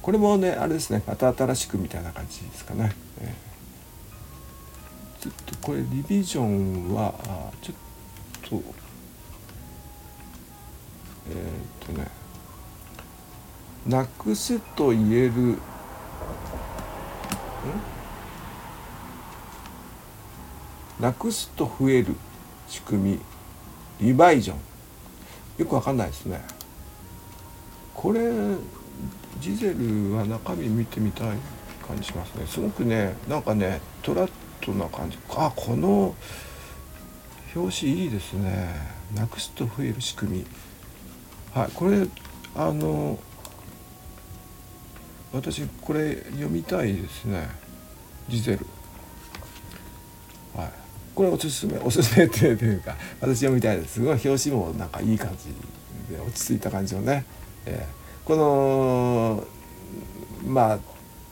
[0.00, 1.02] これもねあれですね。
[1.04, 7.14] また新しくみたいな感じですかね、えー、ちょっとこれリビジョンは
[7.62, 7.76] ちょっ
[8.48, 8.62] と
[11.30, 11.32] え
[11.82, 12.19] っ、とね。
[13.86, 15.30] なくすと言える。
[15.32, 15.58] ん？
[21.00, 22.14] なくすと増える。
[22.68, 23.20] 仕組み。
[24.00, 24.58] リバイジョン。
[25.58, 26.42] よくわかんないですね。
[27.94, 28.30] これ
[29.40, 31.36] ジゼルは中身見てみたい
[31.86, 32.46] 感じしますね。
[32.46, 35.18] すごくねなんかねトラットな感じ。
[35.30, 36.14] あこの
[37.54, 38.68] 表紙いいですね。
[39.14, 40.46] なくすと増える仕組み。
[41.52, 42.06] はいこれ
[42.54, 43.18] あの
[45.32, 47.48] 私これ読みたいですね。
[48.28, 48.66] ジゼル
[50.54, 50.72] はい。
[51.14, 53.94] これおすすめ おすすめっていうか私読みたいです。
[53.94, 57.24] すごい表紙もなんかいい感じで落ち着いた感じのね、
[57.66, 59.44] えー、この
[60.44, 60.78] まあ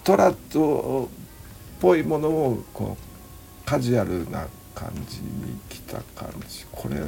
[0.05, 6.65] トラッドっぽいものをこうカジュアルな感じに着た感じ。
[6.71, 7.01] これ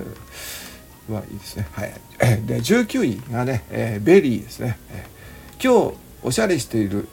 [1.14, 1.68] はいいですね。
[1.70, 1.92] はい。
[2.46, 7.08] で19位がね、えー、 VERY ですね、えー、今日おしゃれしている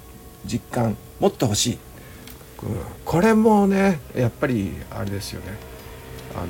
[0.46, 1.80] 実感もっと欲しい。
[3.06, 5.56] これもねやっぱりあれですよね。
[6.36, 6.48] あの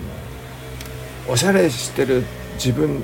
[1.33, 2.23] おしゃれしてる
[2.55, 3.03] 自分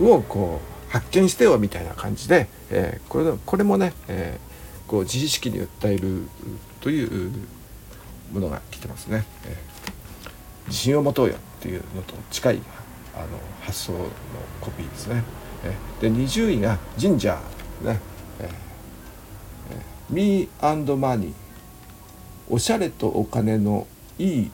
[0.00, 6.22] をこう発見してよみたいな感じで、えー、これこれもね、えー、こう自意識に訴える
[6.80, 7.32] という
[8.32, 12.60] ものが来てますね、えー、自信を持とうよっていうのと近い
[13.14, 13.26] あの
[13.62, 13.98] 発想の
[14.60, 15.22] コピーですね、
[15.64, 18.13] えー、で20位が「ジンジャー」ね。
[18.40, 21.32] えー、Me and Money
[22.48, 23.86] おしゃれとお金の
[24.18, 24.50] いい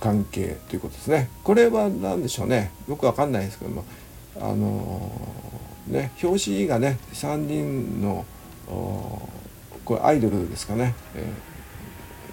[0.00, 1.30] 関係ということですね。
[1.44, 2.72] これは何でしょうね。
[2.88, 3.84] よくわかんないですけども。
[4.40, 8.24] あのー、ね表紙がね3人の
[9.84, 11.26] これアイドルですかね、え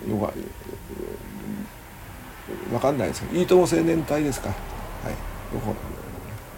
[0.08, 0.34] ー、よ
[2.74, 3.40] わかんないですけど。
[3.40, 4.50] いいとも青年隊ですか。
[4.50, 4.56] は
[5.10, 5.56] い。
[5.56, 5.62] よ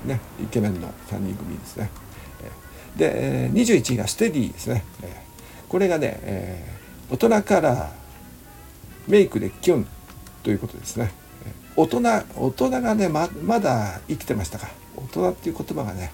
[0.04, 1.90] くねイケメンの3人組ですね。
[2.98, 4.84] で21位がステディですね。
[5.70, 7.92] これがね、えー、大人から
[9.08, 9.88] メイクでキュン
[10.44, 11.12] ということですね。
[11.76, 12.02] 大人
[12.36, 14.68] 大人がねままだ生きてましたか。
[14.96, 16.12] 大人っていう言葉がね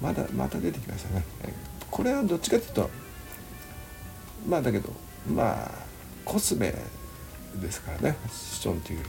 [0.00, 1.24] まだまた出てきましたね。
[1.90, 2.90] これはどっちかというと
[4.48, 4.90] まあだけど
[5.28, 5.70] まあ
[6.24, 6.74] コスメ
[7.56, 8.16] ですからね。
[8.22, 9.00] ファッションという、う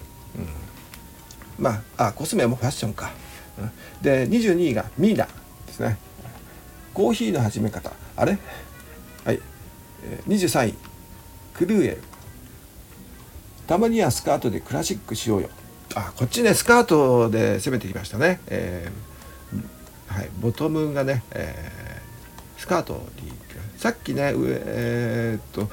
[1.62, 3.12] ん、まああコスメもファッションか、
[3.58, 5.26] うん、で22位がミーナ
[5.68, 5.98] ですね。
[6.98, 7.92] コーヒーの始め方。
[8.16, 8.40] あれ？
[9.24, 9.40] はい。
[10.28, 10.74] 23位。
[11.54, 12.02] クルーエル
[13.68, 15.50] たまにはスカートでクラシックしようよ。
[15.94, 23.32] あこっちねスカートで攻めてきましたね、えー、はい、ボトムがね、えー、スカートに
[23.78, 25.70] さっきねえー、っと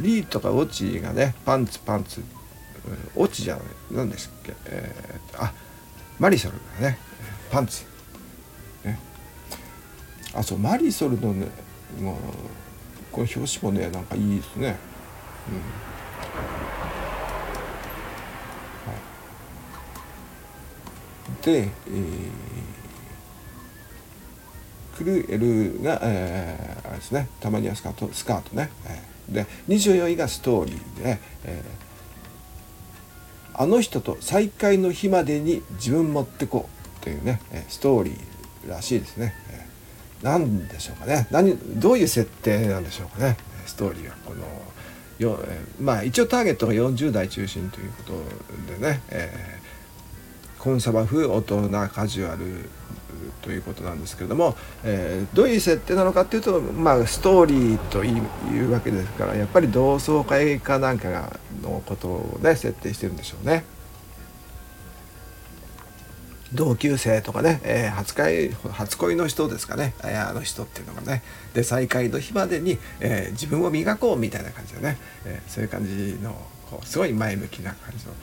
[0.00, 2.20] リーとかオチがねパンツパンツ
[3.14, 5.52] オチじゃない何でしたっけ、えー、あ
[6.18, 6.98] マリソルがね
[7.52, 7.93] パンツ。
[10.34, 11.46] あそうマリソルのね
[12.00, 12.16] もう
[13.12, 14.76] この表紙もねなんかいいですね、
[15.48, 15.54] うん。
[18.90, 18.96] は
[21.42, 36.68] い、で、えー、クルエルが、えー、あれですねたまにはスカートスカートね、えー、で24位がストーリーで、えー、あの人と再会の日までに自分持ってこ
[37.00, 39.34] うというねストーリーらしいですね。
[39.50, 39.63] え
[40.22, 41.26] 何でしょうかね。
[41.30, 43.36] 何どういう設定なんでしょうかね。
[43.66, 44.14] ストーリーは。
[44.24, 44.44] この
[45.18, 45.38] よ
[45.80, 48.12] まあ一応ターゲットが40代中心ということ
[48.72, 52.68] でね、えー、コンサバ風大人カジュアル
[53.42, 63.64] ということなんですけれども、えー、どういう設定なのかっていうと、まあ、ストーリーというわけですからやっぱり同窓会かなんかのことをね設定してるんでしょうね。
[66.54, 76.32] 同級生とかね、えー、初恋初恋の人ですかね、えー、あの人っていうのがねで再会の日までに、えー、自分を磨こうみたいな感じでね、えそういう感じの
[76.70, 78.14] こうすごい前向きな感じの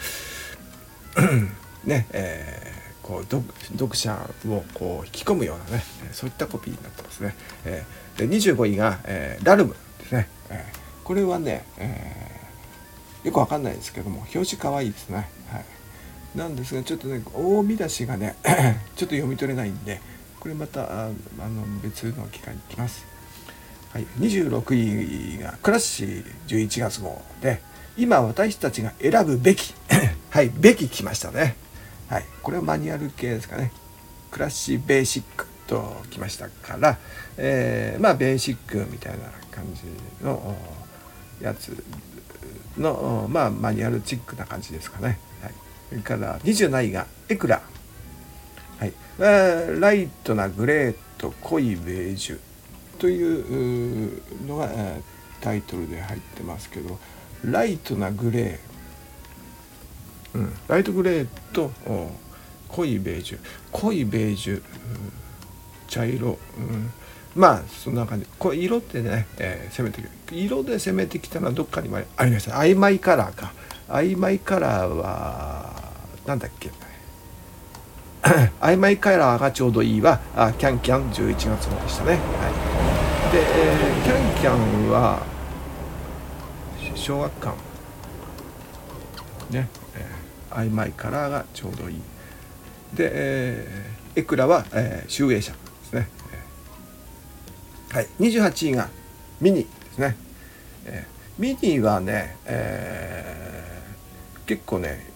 [1.84, 7.36] ねえー、こう読者をこう引き込むようなねそういったコピーになってますね。
[7.66, 7.84] え
[8.18, 10.28] で25位が、えラルムですね。
[10.50, 10.66] え
[11.04, 12.32] これはね、え
[13.24, 15.30] よくわかんないですけども表紙かわいいですね。
[16.36, 18.36] なんですがちょっとね大見出しがね
[18.96, 20.00] ちょっと読み取れないんで
[20.40, 21.14] これまたあの
[21.84, 23.06] 別の機会に来ます。
[23.94, 27.62] はい、26位がクラッシュ11月号で
[27.98, 29.76] 今私たちが選ぶべき
[30.32, 31.56] はいべき来ましたね。
[32.08, 33.72] はい、これはマニュアル系ですかね。
[34.32, 36.98] クラッシュベーシックと来ましたから、
[37.38, 40.56] えー、まあベーシックみたいな感じの
[41.42, 41.84] やつ
[42.78, 45.20] のまあマニュアルチックな感じですかね。
[46.00, 47.62] から27位がエクラ、
[48.80, 48.94] はい、
[49.80, 52.40] ライトなグレーと濃いベージュ
[52.98, 54.70] というのが
[55.42, 56.98] タイトルで入ってますけど
[57.44, 60.38] ライトなグレー。
[60.38, 61.72] うん、ライトグレーと
[62.70, 63.40] 濃いベージュ。
[63.72, 64.64] 濃いベージュ
[65.88, 66.92] 茶色、うん、
[67.36, 68.28] まあそんな感じ。
[68.40, 70.10] これ色ってね、えー、攻めてる。
[70.32, 72.52] 色で攻めてきたのはどっかにもありました。
[72.52, 73.54] 曖昧カラーか。
[73.92, 75.74] 曖昧カラーは
[76.26, 76.70] なんだっけ？
[78.62, 82.20] 曖昧カラーがちょうどいいはあキャンキャン11月号でしたね、はい、
[83.34, 84.56] で、えー、キャンキャ
[84.88, 85.24] ンは
[86.96, 87.56] 小学館。
[89.50, 92.02] ね、えー、曖昧カラーがちょうどいい。
[92.94, 96.08] で、えー、エクラは、えー、集英社ですね、
[97.92, 98.08] はい。
[98.20, 98.88] 28位が
[99.42, 100.16] ミニですね、
[100.86, 103.71] えー、ミニはね、えー、
[104.46, 105.10] 結構ね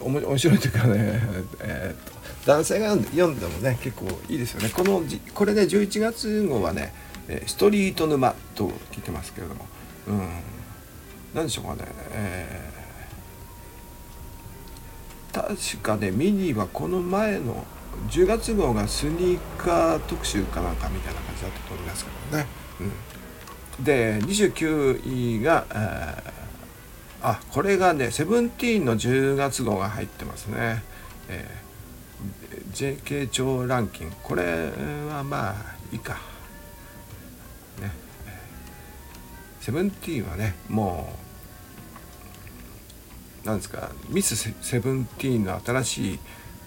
[0.00, 1.20] 面白いというかね、
[1.60, 4.70] えー、と男性が読んでもね結構いいですよね。
[4.70, 5.02] この
[5.34, 6.92] これね11月号はね
[7.46, 9.66] 「ストリート沼」と聞いてますけれども。
[10.08, 10.58] うん。
[11.34, 17.64] 何でしょうかね、えー、確かねミニはこの前の
[18.10, 22.46] 10月号がスニーカー特集かなんかみたいな感じだったと思いますけどね、
[23.78, 26.37] うん、で29位が、えー、
[27.22, 30.82] あこれがねセブンティーンの10月号が入ってますね、
[31.28, 34.14] えー、JK 超ランキング。
[34.22, 34.70] これ
[35.08, 35.54] はまあ
[35.92, 36.14] いいか。
[37.80, 37.92] ね
[39.60, 41.12] セブンティーンはねも
[43.44, 46.18] うなんですかミスセブンティーンの新しい、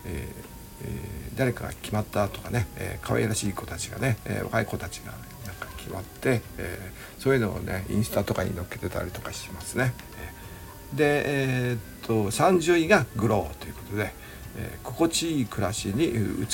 [0.05, 0.51] えー
[0.83, 5.11] えー、誰かが決まったとかね、えー、可愛らしい子たちがね、えー、若い子たちが
[5.45, 9.93] なんか決まって、えー、そういうのをねインスタとかに載っけてたりとかしますね。
[10.93, 14.13] で、えー、っと30位がグローということで、
[14.57, 16.11] えー、心地いい暮らしに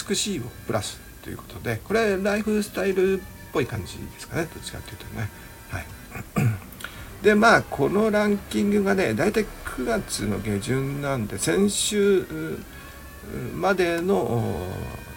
[0.07, 5.29] 美しいをプラスということでこれライフスタイルっぽい感じですかねどっちかっていうとね。
[5.69, 5.85] はい
[7.21, 12.25] でまあこのランキングがね大体9月の下旬なんで先週
[13.55, 14.67] までの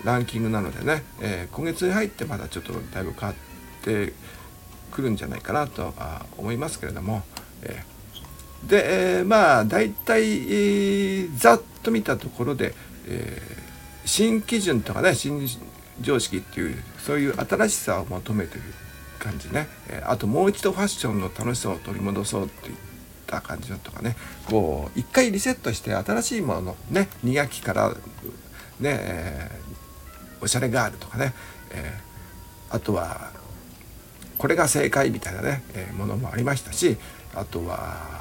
[0.05, 3.37] ランキングなのでね、えー、今月に入ってまだちょっとだいぶ変わっ
[3.83, 4.15] て
[4.91, 7.23] くるんじゃないかなとは思いますけれども、
[7.63, 7.85] え、
[8.67, 12.75] で、えー、まあ大体、えー、ざっと見たところで、
[13.07, 15.47] えー、新基準とかね新
[16.01, 18.63] 常識っていうそういう新しさを求めてる
[19.19, 22.75] 感じね、えー、あともう一度ファッションの楽しさを取り戻そうっていっ
[23.27, 24.17] た感じのとかね。
[24.47, 27.97] こう一回リセットして新しいものね2学期からね、
[28.81, 31.35] えー、おしゃれガールとかね、
[31.71, 33.31] えー、あとは
[34.39, 36.97] これが正解みたいなね、えー、ものもありましたし
[37.35, 38.20] あとは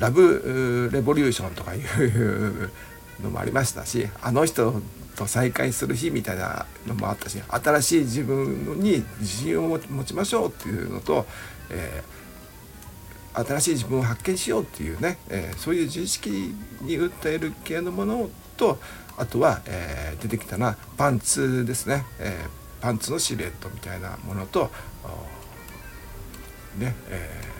[0.00, 2.70] ラブレボリューションとかいう
[3.22, 4.80] のもありましたしあの人
[5.14, 11.26] と再会する日みたいなのもあったし新しい自分に自信を持ちましょうっていうのと、
[11.70, 12.20] えー
[13.32, 16.30] 新しい自分を発見しようっていうね、えー、そういう自意識
[16.82, 18.78] に訴える系のものと
[19.16, 22.44] あとは、えー、出てきたのはパンツですね、え、
[22.80, 24.70] パンツのシルエットみたいなものと
[26.78, 27.59] ねえ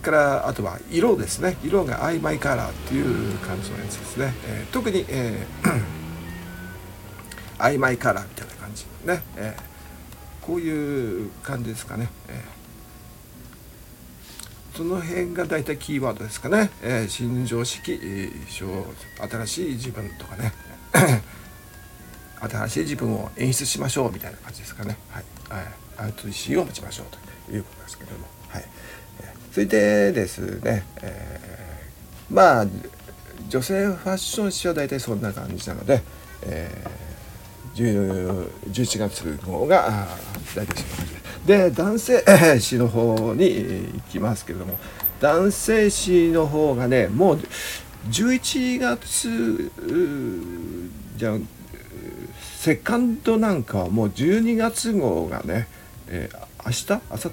[0.00, 1.56] からあとは色ですね。
[1.64, 5.82] 色が曖昧カラーっていう感じのやつですね、えー、特に、えー、
[7.58, 12.60] 曖昧カラーみたいな感じね、えー、こういう感じですかね、えー
[14.80, 18.00] その辺が大体キーワードですかね、えー、新常識、
[18.48, 20.52] 新しい自分とかね。
[22.40, 24.96] 新しい自分を演出しましょうみたいな感じですかね。
[25.10, 25.66] はい、はい、
[25.98, 27.06] アウト意識を持ちましょう
[27.46, 28.26] ということですけども。
[28.48, 28.64] はい、
[29.50, 32.66] 続いてですね、えー、まあ
[33.48, 36.02] 女性ファッション誌は大体そんな感じなので、
[36.42, 40.06] えー、11月号が
[40.54, 41.20] 大体そんな感じで。
[41.46, 42.24] で男性
[42.60, 44.78] 誌の方に行きますけれども
[45.20, 47.40] 男性誌の方がねもう
[48.10, 49.70] 11月
[51.16, 51.36] じゃ
[52.56, 55.66] セカンドなんかはもう12月号がね、
[56.08, 57.28] えー、明日明後日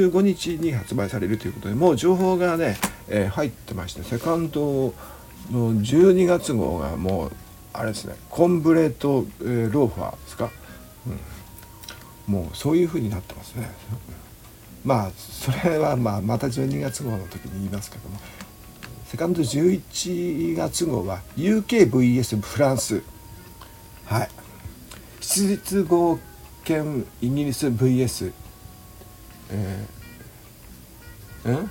[0.00, 2.76] 15日に発売されるということでもう情報がね、
[3.08, 4.94] えー、入ってましてセカンド
[5.50, 7.32] の12月号がもう
[7.72, 10.50] あれですねコンブレート、えー、ローファーですか、
[12.28, 12.34] うん。
[12.34, 13.70] もうそういう風になってますね。
[14.84, 18.18] まあそれはまあまた12月号の時に言いますけども
[19.06, 23.02] セカンド11月号は UK VS フランス。
[24.06, 24.28] はい。
[25.20, 26.18] 質実剛
[26.64, 28.32] 健イギリス VS
[29.52, 31.70] えー、ん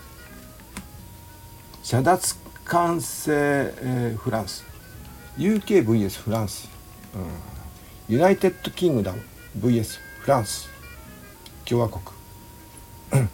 [1.83, 2.35] 洒脱
[2.65, 4.63] 感性、えー、フランス。
[5.37, 6.69] UK VS フランス、
[7.15, 9.21] うん、 United Kingdom
[9.59, 10.69] VS フランス。
[11.65, 12.01] 共和国。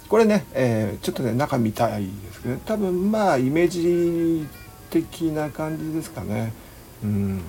[0.08, 4.48] これね、えー、ちょっとね中見たいですけど、多分まあイメージ
[4.90, 6.54] 的的な感じですかね。
[7.04, 7.42] うん。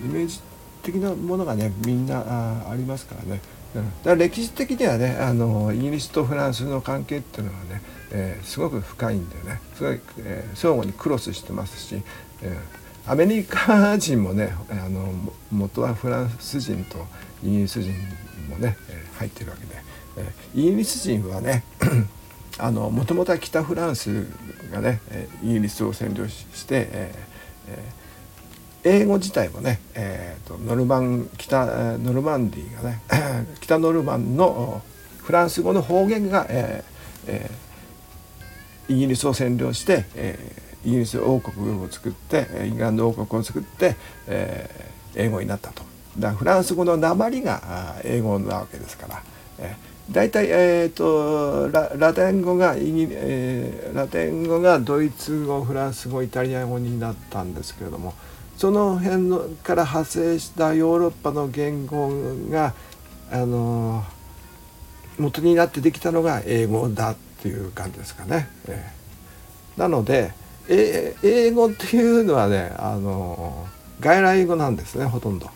[0.00, 0.40] イメージ
[0.82, 3.40] 的なものがねみんなあありますからね。
[3.74, 9.60] だから歴史的にはねあのイギリスとフランスの関係っていうのはね、えー、すごく深いんでね。
[9.74, 12.02] すごい、えー、相互にクロスしてますし、
[12.42, 15.12] えー、アメリカ人もねあの
[15.50, 17.06] 元はフランス人と
[17.42, 17.92] イギリス人
[18.48, 19.82] もね、え、入ってるわけで、
[20.16, 21.64] え、イギリス人はね
[22.58, 24.26] あのもともとは北フランス
[24.72, 25.00] がね
[25.42, 27.97] イギリスを占領して、えーえー
[28.84, 33.00] 英語自体もね、えーと、ノルマン北ノルマンディがね
[33.60, 34.82] 北ノルマンの
[35.18, 45.82] フランス語の方言が、えーえー、イギリスを占領して、えー、イギリス王国を作ってイングランド王国を作って、えー、英語になったと。
[46.18, 49.22] だフランス語の鉛が英語なわけですから。
[49.58, 58.14] えー大体、えーと、ララテン語がイギ、えー、ラテン語がドイツ語フランス語イタリア語になったんですけれども
[58.58, 62.10] その辺のから派生したヨーロッパの言語
[62.50, 62.74] が
[63.30, 64.02] あの
[65.16, 68.48] 元になってできたのが英語だっていう感じですかね。
[68.66, 70.32] えー、なので
[70.68, 73.68] 英語っていうのはねあの
[74.00, 75.48] 外来語なんですねほとんど。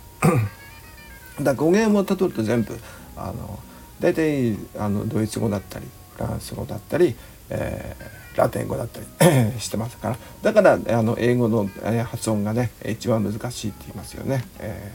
[1.42, 2.78] だ語源をたどると全部
[3.16, 3.58] あの
[3.98, 7.16] 大体あのドイツ語だったりフランス語だったり、
[7.50, 9.06] えーラテン語だったり
[9.60, 11.68] してますからだからあの英語の
[12.04, 14.44] 発音がね一番難しいって言いますよね。
[14.58, 14.92] え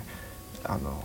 [0.64, 1.04] ー、あの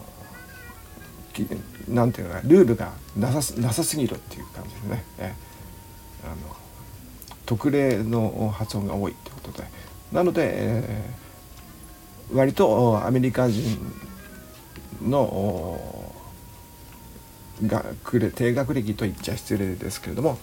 [1.89, 5.05] なんていうのかルールがなさなさすぎるっていう感じですね。
[5.19, 6.37] えー、あの
[7.47, 9.67] 特例の発音が多いってことで
[10.13, 13.79] なので、えー、割とアメリカ人
[15.03, 16.02] の
[17.67, 17.85] が
[18.35, 20.39] 低学歴と言っちゃ失礼ですけれども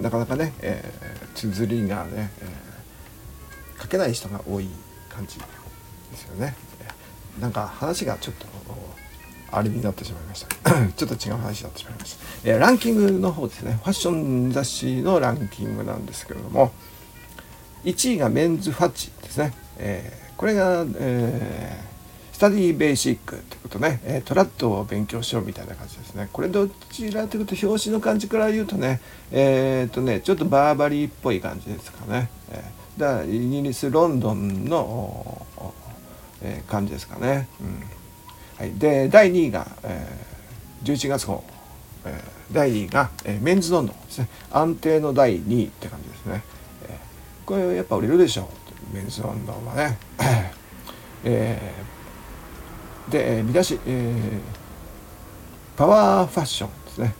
[0.00, 4.68] なかなかね、えー、綴りがね、えー、書けない人が多い
[5.08, 5.44] 感じで
[6.16, 6.54] すよね。
[7.40, 8.46] なんか話がちょっと
[9.52, 10.72] あれになってしまいました。
[10.96, 13.78] ちょっと違う話になってしまいました、えー、ランキングの方ですね。
[13.82, 16.72] ファッション雑誌のランキングなんですけれども
[17.84, 21.89] 1位がメンズファッチですね、えー、これが、えー
[22.40, 26.30] スタディベーシックってことね、えトラットを勉強しろみたいな感じですね。
[26.32, 32.30] これどちらというと表紙の感じから言うとね、えっ、とね、ちょっとバーバリーっぽい感じですかね。
[32.50, 35.46] えー、だからイギリス・ロンドンの、
[36.40, 37.46] えー、感じですかね。
[37.60, 37.84] うん
[38.56, 41.44] はい、で、第2位が、えー、11月号。
[42.06, 44.30] えー、第2位が、えー、メンズロンドンですね。
[44.50, 46.42] 安定の第2位って感じですね。
[46.88, 48.48] えー、これやっぱ売れるでしょ
[48.92, 48.96] う。
[48.96, 49.98] メンズロンドンはね。
[51.22, 51.99] えー
[53.10, 57.14] で見出し、えー、パワーファッションですね。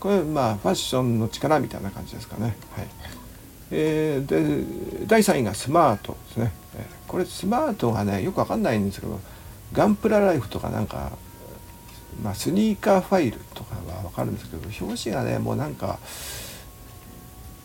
[0.00, 2.56] これまあファッションの力みたいな感じですかね。
[2.72, 2.88] はい。
[3.70, 4.26] えー、
[5.00, 6.52] で第3位がスマートですね。
[7.08, 9.20] これスマートがねよくわかんないんですけど
[9.72, 11.12] ガンプラライフとかなんか、
[12.22, 15.98] まあ、スニーカーファイルとかはわかるんですけど表紙がねもうなんか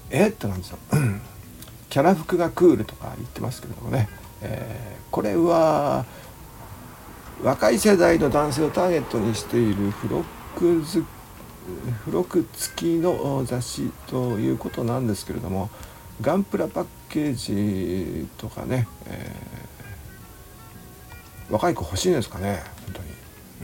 [0.09, 0.77] えっとなんですよ。
[1.89, 4.07] キャラ服がクールとか言ってますけれどもね、
[4.41, 6.05] えー、これは
[7.44, 10.26] 若い世代の男性をターゲットにしている付録
[10.84, 11.04] 付
[12.12, 15.70] 録付きの雑誌ということなんですけれども
[16.22, 23.08] ガンプラパッケージとかね、えー、若い子欲しいんですかね本当に。
[23.62, 23.64] う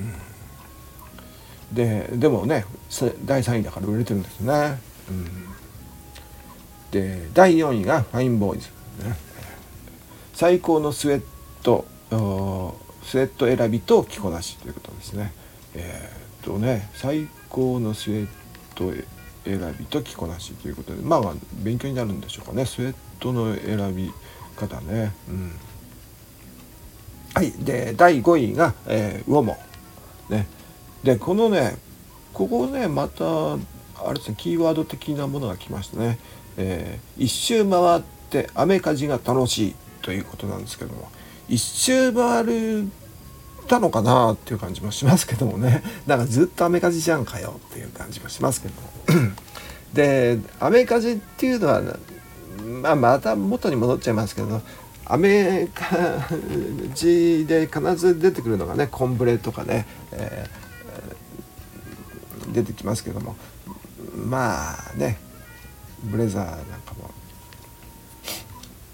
[1.71, 2.65] ん、ででもね
[3.25, 4.79] 第3位だから売れてるんですね。
[5.09, 5.25] うん、
[6.91, 8.69] で第4位がファインボーイズ、
[9.07, 9.15] ね、
[10.33, 11.23] 最高のスウェッ
[11.61, 11.85] ト
[13.07, 15.31] スウェット選びと着こなしということですね。
[15.75, 18.29] えー、っとね最高のスウェッ
[18.75, 18.91] ト
[19.45, 21.33] 選びと着こなしということでまあ、まあ、
[21.63, 24.11] 勉強になるんでしょうかねスウェットの選び
[24.57, 25.13] 方ね。
[25.29, 25.51] うん、
[27.33, 29.57] はいで第5位が、えー、ウォモ。
[30.29, 30.45] ね、
[31.03, 31.77] でこのね
[32.33, 33.57] ここねまたあ
[34.09, 36.19] れですねキーワード的なものが来ましたね。
[36.57, 41.09] えー、一周回ってアメカジが楽しいということなんですけども
[41.49, 42.89] 一周回る
[43.67, 45.83] たのかなっていう感じもしますけどもね。
[46.07, 48.73] だからずっとアメカジじゃんかよっていう感じもしますけど
[49.93, 51.81] でアメカジっていうのは、
[52.81, 54.61] まあ、また元に戻っちゃいますけど
[55.05, 56.27] アメカ
[56.93, 63.35] ジで必ず出てくるのがねコンブレとかね、えー、出てきますけども。
[64.17, 65.19] まあね
[66.03, 67.11] ブレザーなんかも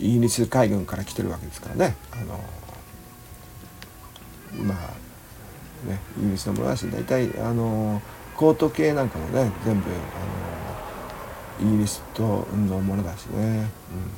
[0.03, 1.95] イギリス海軍から来てるわけですからね。
[2.11, 2.39] あの
[4.65, 8.01] まあねイギリスのものだし大体あの
[8.35, 9.89] コート系なんかもね全部
[11.61, 13.69] あのイギリスとのものだしね、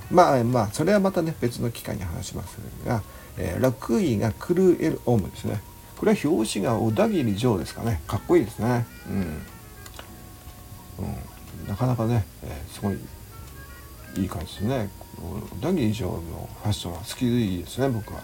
[0.09, 3.03] うん、まあまあそれはまたね別の機会に話しますが、
[3.37, 5.61] えー、6位がクルエル・オムですね。
[5.97, 8.01] これは表紙が小田切城ですかね。
[8.07, 8.85] かっこいいですね。
[9.07, 9.15] うん、
[11.61, 12.97] うん、なかなかね、えー、すごい
[14.17, 14.89] いい感じですね。
[15.17, 16.17] 小田切城の
[16.63, 17.25] ファッションは好き
[17.61, 18.21] ですね僕は、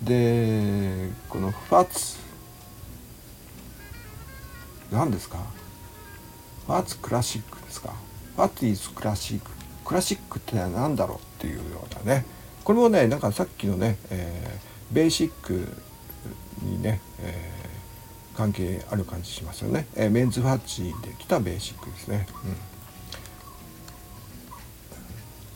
[0.00, 2.16] うん、でこのファッツ。
[4.90, 5.38] 何ですか？
[6.66, 7.92] ファッツクラシックですか？
[8.36, 9.50] ファッツイズクラシック。
[9.84, 12.24] クラシックって何だろうっていうようなね。
[12.64, 15.68] これもねなんかさっきのね、えー、ベーシック
[16.62, 22.56] にね、えー、関係ある感じしますよね、えー、メンズファッチで来たベーシックですね、うん、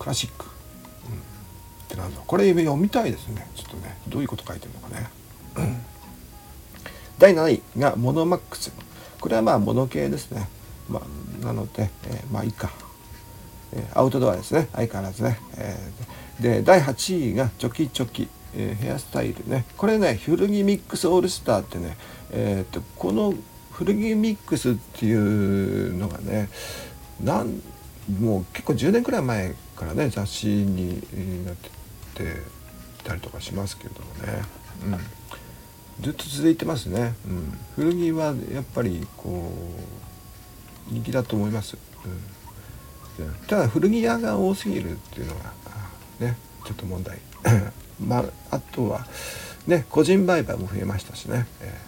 [0.00, 0.50] クラシック、うん、っ
[1.88, 2.20] てなんだ。
[2.26, 3.46] これ読みたいですね。
[3.54, 3.98] ちょっとね。
[4.08, 5.10] どういうこと書いてるのかね、
[7.18, 8.72] 第7位がモノマックス。
[9.20, 10.48] これはまあモノ系ですね、
[10.88, 11.02] ま
[11.42, 12.70] あ、なので、えー、まあいいか、
[13.74, 14.68] えー、アウトドアですね。
[14.72, 18.28] 相変わらずね、えー、で第8位がチョキチョキ。
[18.52, 19.64] えー、ヘアスタイルね。
[19.76, 21.96] これね古着ミックスオールスターってね、
[22.32, 23.32] えーと、この
[23.70, 26.48] 古着ミックスっていうのがね
[27.22, 27.62] なん
[28.18, 31.00] もう結構10年くらい前からね雑誌に
[31.46, 31.54] なっ
[32.14, 32.36] て
[33.02, 34.42] たりとかしますけれどもね、
[35.98, 39.50] うん、ずっと続いてますね、うん、古着はやっぱりこ
[40.90, 41.78] う人気だと思います、
[43.18, 45.54] うん、ただ古着屋が多すぎるっていうのが
[46.20, 47.18] ねちょっと問題。
[48.00, 49.06] まあ、とは
[49.66, 51.78] ね個人売買も増えましたしね、え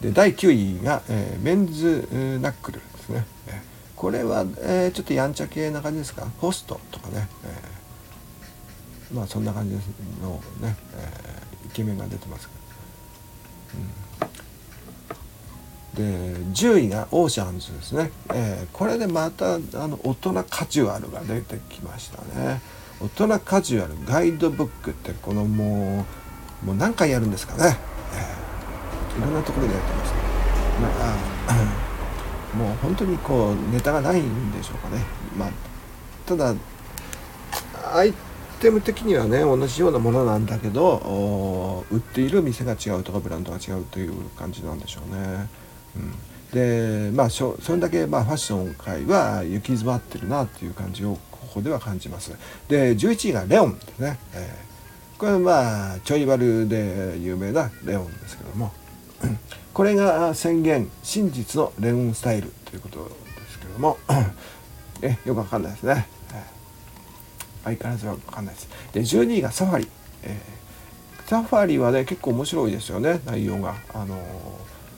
[0.00, 2.08] ー、で第9位が、えー、メンズ
[2.40, 3.69] ナックルですね、えー、
[4.00, 6.26] これは、えー、ちょっとやんちゃ系な感じですか？
[6.38, 12.48] ホストとかね、えー、まあそんな感じのね、えー、イケメンが出てます
[15.98, 22.62] けど、うん、で10位がオーシャンズですね、えー、これでまたあの大人カジュアルが出てきましたね。
[23.02, 26.06] 大人カジュアルガイドブックってこのも
[26.62, 27.76] うもう何回やるんですかね、
[28.14, 30.14] えー、いろんなところでやってます、
[30.80, 31.89] まあ、
[32.54, 35.02] もう本当にこうネタがないんでしょうかね
[35.36, 35.50] まあ
[36.26, 36.54] ただ
[37.92, 38.12] アイ
[38.60, 45.48] テム的にはね同じようなものなんだけど売っている店が違うとかブランドが違うという感じなんでしょうね。
[45.96, 46.14] うん、
[46.52, 52.32] でまあそれだけまあファッション界は行き詰まってるなっていう感じをここでは感じます。
[52.68, 58.72] で11位がレオンですね、えー、これはまあちょい悪で有名なレオンですけども
[59.72, 63.98] これが宣言真実のレオンスタイルということですけども。
[65.02, 68.68] えよくわかんないですね、えー、相変わらずわかんないです。
[68.92, 69.88] で12位がサファリ、
[70.22, 73.20] えー、サファリはね結構面白いですよね。
[73.24, 73.76] 内容が。
[73.94, 74.20] あの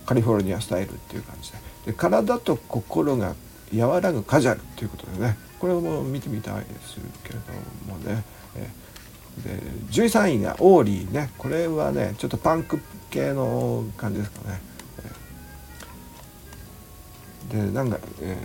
[0.04, 1.58] カリフォルニアスタイルっていう感じで。
[1.86, 3.34] で体と心が
[3.74, 5.36] 和らぐカジュアルということでね。
[5.58, 8.24] これも見てみたいですけれどもね、
[8.56, 8.68] え
[9.44, 9.60] で
[9.92, 11.30] 13位がオーリーね。
[11.38, 12.80] これはねちょっとパンクっ
[13.12, 14.60] 系の感じですかね、
[17.50, 18.36] でなんか、え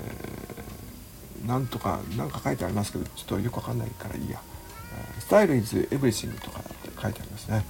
[1.45, 4.41] ー、なんとかなんか書いてありますけどちょっとよくわかんないからいいや
[5.19, 7.63] 「Style is Everything」とかって書いてありますね、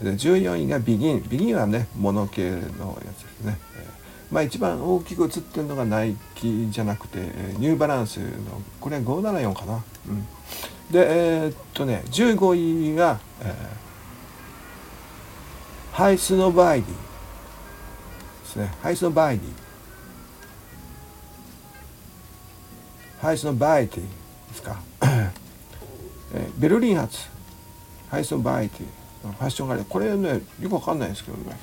[0.00, 2.56] で14位がビギンビギンはねモノ系の
[3.04, 3.58] やつですね、
[4.30, 7.18] まあ、一番大きく映ってるのがナイキじゃなくて
[7.58, 10.22] ニューバランスのこれは574かな、うん、
[10.92, 13.85] でえー、っとね15位が、えー、
[15.96, 16.94] ハイスノバイディで
[18.44, 18.70] すね。
[18.82, 19.48] ハイスノバイディ。
[23.18, 24.04] ハイスノバイディで
[24.54, 27.18] すか、えー、ベルリン発
[28.10, 28.86] ハイスノバイディ
[29.22, 31.56] ファッションガレーこれねよくわかんないですけどね。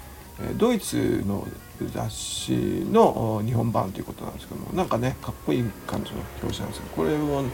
[0.58, 1.48] ドイツの
[1.94, 2.54] 雑誌
[2.90, 7.50] の日本版ということなんですけどもなんかねかっこいい感じの表紙なんですけどこれをね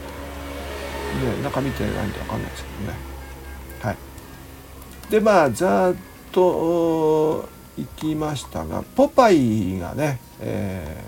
[1.43, 2.97] 中見てないんで分かんないですけどね。
[3.81, 3.97] はい。
[5.11, 5.95] でまあざっ
[6.31, 11.03] と行きましたがポパイがね、え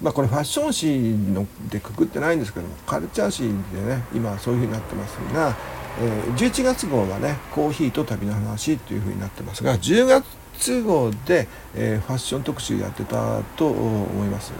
[0.00, 0.98] ー、まあこれファッション誌
[1.32, 5.56] のでくくってないんですけどもカルチャー誌でね今そういうふうになってますが、
[6.00, 14.52] えー、11月号はねコーヒーと旅の話というふうになってますが10月号で、えー、ファッション特集やってたと思います、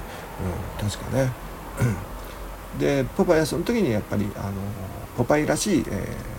[0.82, 1.32] うん、確かね。
[2.78, 4.52] でポパイはその時にやっぱりあの
[5.16, 6.34] ポパイらしい、えー、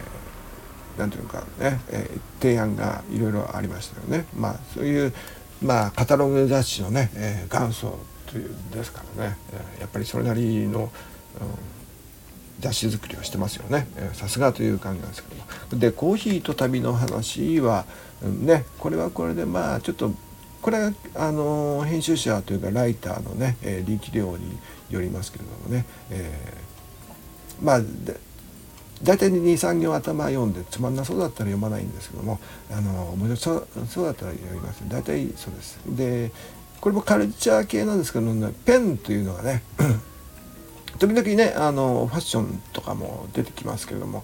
[0.98, 4.26] なんていうかね、えー、提案がいろいろありましたよね。
[4.36, 5.14] まあそういう
[5.62, 9.38] まあカタログ雑誌のね、えー、元祖というですからね、
[9.78, 10.90] え、やっぱりそれなりの、うん
[12.60, 15.42] 雑誌作りをしてますよねさすがという感じなんですけど
[15.76, 17.86] もでコーヒーと旅の話は
[18.24, 20.12] うんねこれはこれでまあちょっと
[20.62, 24.58] これはあの編集者というかライターのね、えー、力量に
[24.90, 27.82] よりますけれどもね、えー、まあ
[29.06, 32.40] 大体23行頭読んでつまんなそうだったら読まないんですけども
[32.72, 34.84] あの面白そうだったら読みます。
[34.88, 35.80] 大体そうです。
[35.86, 36.32] で
[36.82, 39.64] これもカルチャー系なんですけど、ね、ペンというのがね
[41.00, 44.24] 時々ねあのファッションとかも出てきますけれども、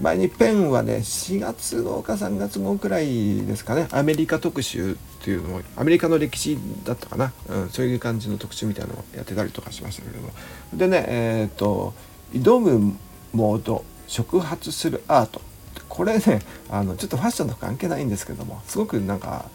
[0.00, 3.88] 前にペンはね4月号か3月号くらいですかね。
[3.92, 10.32] アメリカ特集っていうのをアメリカの歴史だったかな、うん、そういう感じの特集みたいなのをやってたりとかしましたけれども。
[10.74, 11.94] でねえっ、ー、と
[12.34, 12.96] 挑む
[13.36, 15.40] モード触発するアート
[15.88, 19.46] これねあのちょっとファッションと関係ないんですけどもすごくなんか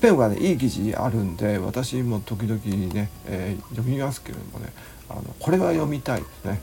[0.00, 2.60] ペンはねいい記事あるんで私も時々
[2.92, 4.72] ね、えー、読みますけれどもね
[5.08, 6.60] あのこれは読みたいですね。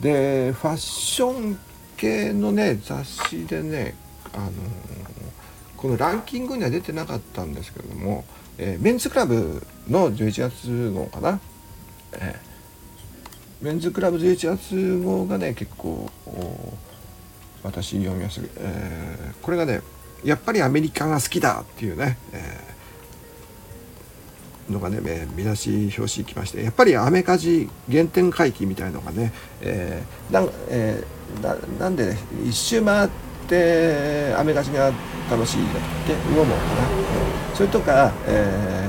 [0.00, 1.58] でファッション
[1.96, 3.94] 系のね雑誌でね
[4.32, 4.50] あの
[5.76, 8.24] このランキングには出てなかったんですけども、
[8.58, 11.40] えー、メンズクラブの11月号かな、
[12.12, 12.49] えー、
[13.60, 16.10] メンズクラブ11月号がね結構
[17.62, 19.82] 私読みましたけど、えー、これがね
[20.24, 22.70] やっぱりアメリカが好きだっていうね、え
[24.70, 33.10] のがね、え見出し表紙きましてやっぱりアメカジ原点回帰みたいのがね、えーなえー、ななんで、ね、一周回っ
[33.48, 34.92] てアメカジが
[35.30, 35.74] 楽しいだっ
[36.06, 38.88] て魚もかな、それとか、え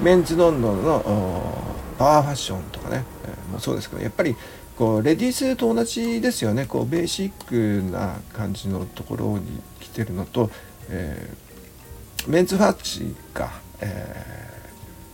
[0.00, 1.55] ー、メンズノンノの
[1.98, 4.36] パワーファッションとかね、えー、もそうですけどやっぱり
[4.76, 6.66] こうレディースと同じですよね。
[6.66, 10.50] こうベーシックな感じのところに来てるのと、
[10.90, 14.46] えー、メンズファッシが、えー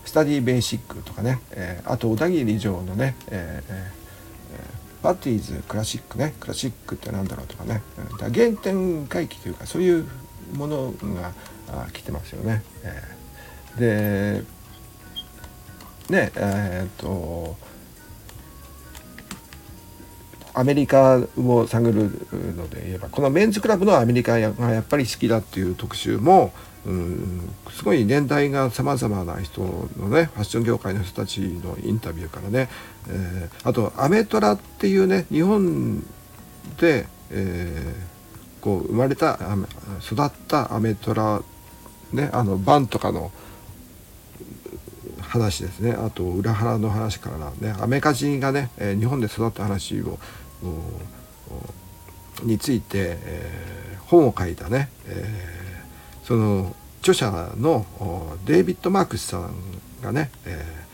[0.05, 6.35] スタディベーシックとかね、えー、あと小田切城のね、えー、パティーズクラシックね。
[6.39, 7.83] クラシックって何だろうとかね。
[8.19, 10.07] だ原点回帰というかそういう
[10.55, 11.33] ものが
[11.95, 12.63] 来てますよね。
[12.83, 14.45] えー、で
[16.13, 17.57] ねえー、っと
[20.55, 22.11] アメリカを探る
[22.55, 26.53] ので言えばこのメンズクラブのアメリカがやっぱり好きだっていう特集も
[26.85, 29.63] うんすごい年代がさまざまな人
[29.97, 32.69] のねファッション業界の人たちのインタビューからね、
[33.09, 36.01] えー、あとアメトラっていうね日本
[36.79, 39.39] で、えー、こう生まれた
[40.03, 41.43] 育ったアメトラ
[42.13, 43.33] ねあのバンとかの
[45.33, 45.93] 話ですね。
[45.93, 50.19] あと裏腹の話からねアメリカジがね、え、日本で育った話を
[52.43, 55.63] について、えー、本を書いたね、えー
[56.23, 57.85] その著者の
[58.47, 59.53] デイビッド・マークスさん
[60.03, 60.87] がね、え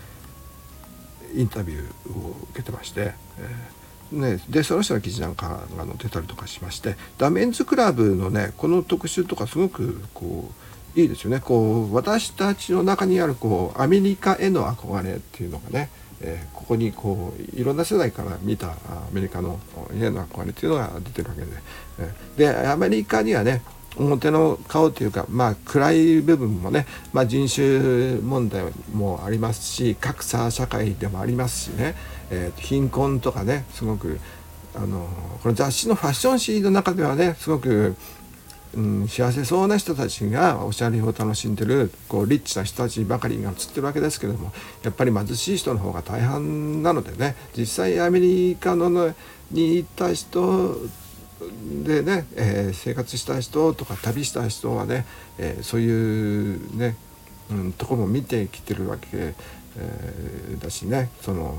[1.34, 10.52] ー、インタビューを受けてまして、えーね、でその人の記事なんかが載ってたりとかしましてダメンズクラブのねこの特集とかすごくこう
[11.00, 11.40] いいですよね。
[11.40, 15.90] こう私たちの中にあるこうアメリカへの憧れっていうのがね、
[16.20, 18.74] えー、ここにこういろんな世代から見たア
[19.12, 19.60] メリカの
[19.94, 21.46] への憧れっていうのが出てるわけで、
[22.00, 23.62] えー、でアメリカにはね
[23.96, 31.94] 表の顔というか、まあ、暗い部分もね、まあ、人種問題もありますし格差社会でもありますしね、
[32.30, 34.20] えー、貧困とかねすごく
[34.74, 35.08] あの
[35.42, 37.96] この雑誌のファッション誌の中ではねすごく、
[38.74, 44.52] うん、幸せそうな人たちがおしゃれを楽しんでるこうリッチな人たちばかりが写ってるわけですけれども
[44.82, 49.14] やっぱり貧しい人の方が大半なのでね実際アメリカの
[49.50, 50.76] に行った人
[51.84, 55.06] でね、えー、生活した人とか旅した人はね、
[55.38, 56.96] えー、そういうね、
[57.50, 61.58] うん、とこも見てきてるわけ、えー、だしねその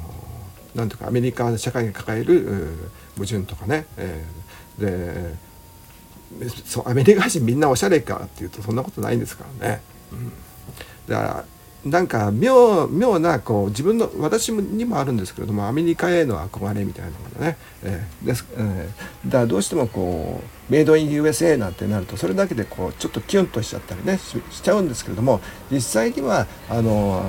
[0.76, 2.78] なんとかアメリカ社会が抱える
[3.16, 5.49] 矛盾とかね、えー、で
[6.66, 9.82] そうアメリカ人みんなおしゃれかっていうとそんなことないんですからね。
[10.12, 10.32] うん、
[11.08, 11.46] だから
[11.86, 24.18] なんか妙妙なこう自分の私にもあるんですけれどもアメリカへの憧れみたいなものね、えーですえー、だからどうしてもこうメイドイン USA なんてなるとそれだけでこうちょっとキュンとしちゃったりね
[24.52, 25.40] しちゃうんですけれども
[25.72, 27.24] 実際にはあの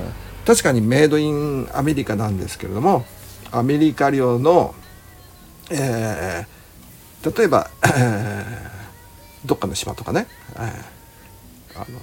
[0.45, 3.05] 確かにメイドインアメリカなんですけれども
[3.53, 4.75] アメリカ領の、
[5.71, 8.80] えー、例えば、えー、
[9.45, 10.26] どっかの島とかね、
[10.57, 11.99] えー、あの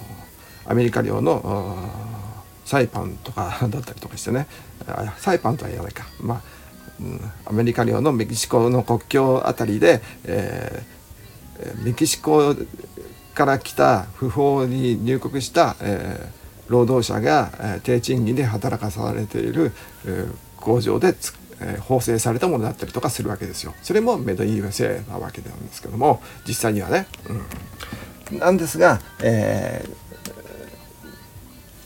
[0.66, 1.76] アメリカ領の
[2.66, 4.48] サイパンとか だったりとかしてね。
[5.20, 6.06] サイパンとは言わないか。
[6.20, 6.42] まあ、
[7.00, 12.56] うん、アメリカ領のメキシコの国境あたりで、えー、メキシコ
[13.34, 19.72] から来た不法に入国した、えー、労働者が、えー、低賃金で働かされている、
[20.06, 23.74] えー、工場で作えー、縫製されたものだったりとかするわけですよ。
[23.82, 27.08] それもメドイン USA なわけなんですけども実際にはね。
[28.32, 30.08] うん、なんですが、えー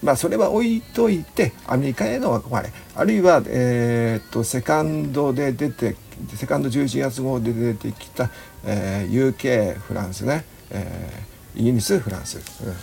[0.03, 2.71] まあそれは置いといてアメリカへの憧れ。
[2.95, 5.95] あるいは、えーと、セカンドで出て
[6.35, 8.29] セカンド11月号で出てきた、
[8.65, 12.73] えー、UK フランスね、えー、イギリスフランス、うん、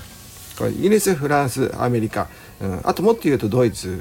[0.58, 2.28] これイギリスフランスアメリカ、
[2.60, 3.98] うん、あともっと言うとドイツ。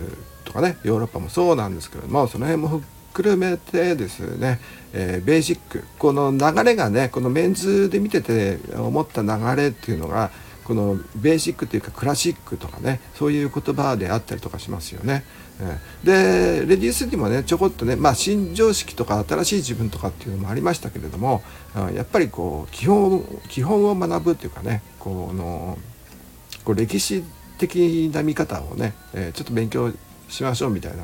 [0.47, 2.81] とかねヨーロッパもそうなんですけれどもその辺も
[3.13, 4.59] 含めてですね、
[4.93, 10.31] えー、ベーシックこの流れがねこのメンズで見てて思った流れっていうのが
[10.63, 15.23] このベーシックというかクラシックとかねそういう言葉であったりとかしますよね。
[16.03, 21.41] でレディースにもねちょこっとね、まあ、新常識とか新しい自分とかっていうのもありましたけれども
[21.95, 25.79] やっぱりこう基本基本を学ぶっていうかねこの
[26.63, 27.23] こう歴史
[27.57, 29.91] 的な見方をね、えちょっと勉強
[30.29, 31.03] しましょうみたいな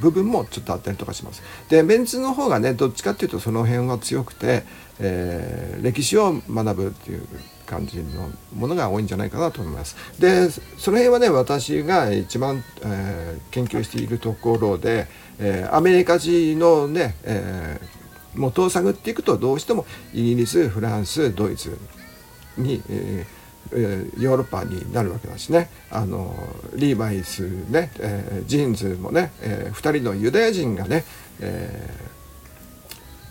[0.00, 1.42] 部分もちょっとあったりとかします。
[1.68, 4.64] でメンツの方がねどっちかっていうとその辺は強くて、
[4.98, 7.26] えー、歴史を学ぶっていう
[7.66, 9.96] 感じのものが多いんじゃないかなと思います。
[10.18, 15.06] でその辺はね私が一番、えー、研究しているところで、
[15.38, 19.84] えー、アメリカ人のね、えー、元を探っていくとどうしても
[20.14, 21.78] イギリスフランスドイツ
[22.56, 23.39] に、えー
[23.72, 25.70] え、ヨーロッパになるわけだしね。
[25.90, 26.34] あの
[26.74, 31.04] リーバイスね、えー、ジーンズもね、えー、2人のユダヤ人がね、
[31.40, 31.90] え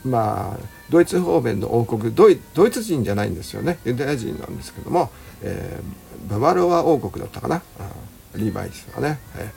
[0.05, 0.59] ー、まあ
[0.89, 3.79] ドイツ方面の王国ドイドイツ人じゃないんですよね。
[3.85, 5.11] ユダヤ人なんですけども、
[5.41, 7.61] えー、ババロア王国だったかな。
[8.35, 9.19] リーバイスはね。
[9.37, 9.51] え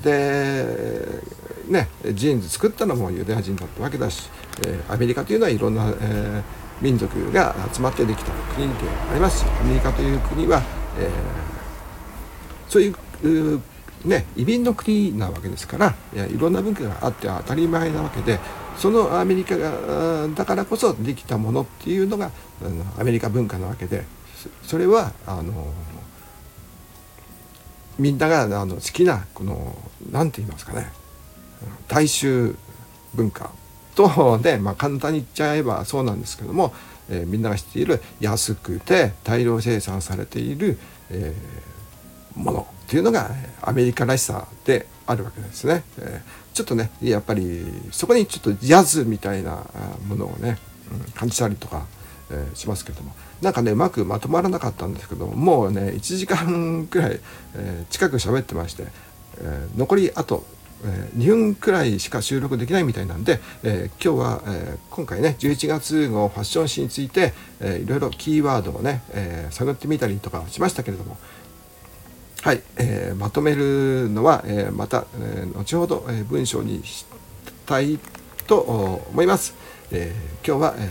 [0.00, 1.22] ー、で
[1.68, 4.28] ねジーンズ作ったのもユダヤ人だったわけだし、
[4.66, 6.42] えー、アメリカというのはいろんな、えー
[6.80, 8.74] 民族が集まってできた国で
[9.10, 10.62] ありますアメリカという国は、
[10.98, 11.10] えー、
[12.68, 12.94] そうい
[13.54, 13.60] う
[14.04, 18.38] ね移民の国なわけですからいやいろんな文化があって当たり前なわけで
[18.78, 22.30] そのアメリカがだからこそできたものっていうのが
[22.64, 24.04] あのアメリカ文化なわけで
[24.62, 25.72] それはあの
[27.98, 29.76] みんながあの好きなこの
[30.10, 30.90] 何て言いますかね
[31.88, 32.56] 大衆
[33.14, 33.50] 文化。
[34.08, 36.72] とね、まあ、簡単に言っちゃえばそうなんですけども、
[37.10, 40.78] えー、みんなが知っている安くて大量生産されている、
[41.10, 43.30] えー、ものっていうのが
[43.60, 45.84] アメリカらしさであるわけですね。
[45.98, 49.64] えー、ちょっとねやっぱりそこにちょっとジャズみたいな
[50.06, 50.56] ものをね、
[50.92, 51.86] うん、感じたりとか、
[52.30, 57.20] え、しますけどもなんかねうまくまとまらなかったんですけどもうね1時間くらい、
[57.56, 58.84] えー、近く喋ってまして、
[59.40, 60.44] え、残りあと
[60.84, 71.18] え2分くらいしか収録できないみたいなんで、えー、今日は、えー、今回ね11月号ファッション誌について、えー、いろいろキーワードをね、え、探ってみたりとかしましたけれども。
[72.42, 77.04] はい、えー、まとめるのは、え、また、え、後ほど、え、文章にし
[77.66, 77.98] たい
[78.46, 78.60] と
[79.12, 79.54] 思います、
[79.92, 80.88] え、今日は、え、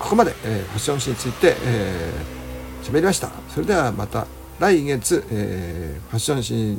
[0.00, 3.30] ここまで、え、ファッション誌について、えー、喋りました。
[3.48, 4.26] それではまた
[4.58, 6.78] 来月、え、ファッション誌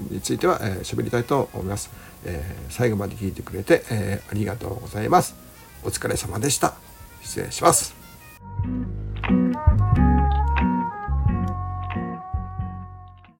[0.00, 1.90] については、えー、りたいと思います、
[2.24, 5.34] えー、最後まで聞いてくれて、え、ありがとうございます。
[5.84, 6.74] お疲れ様でした。
[7.22, 7.94] 失礼します。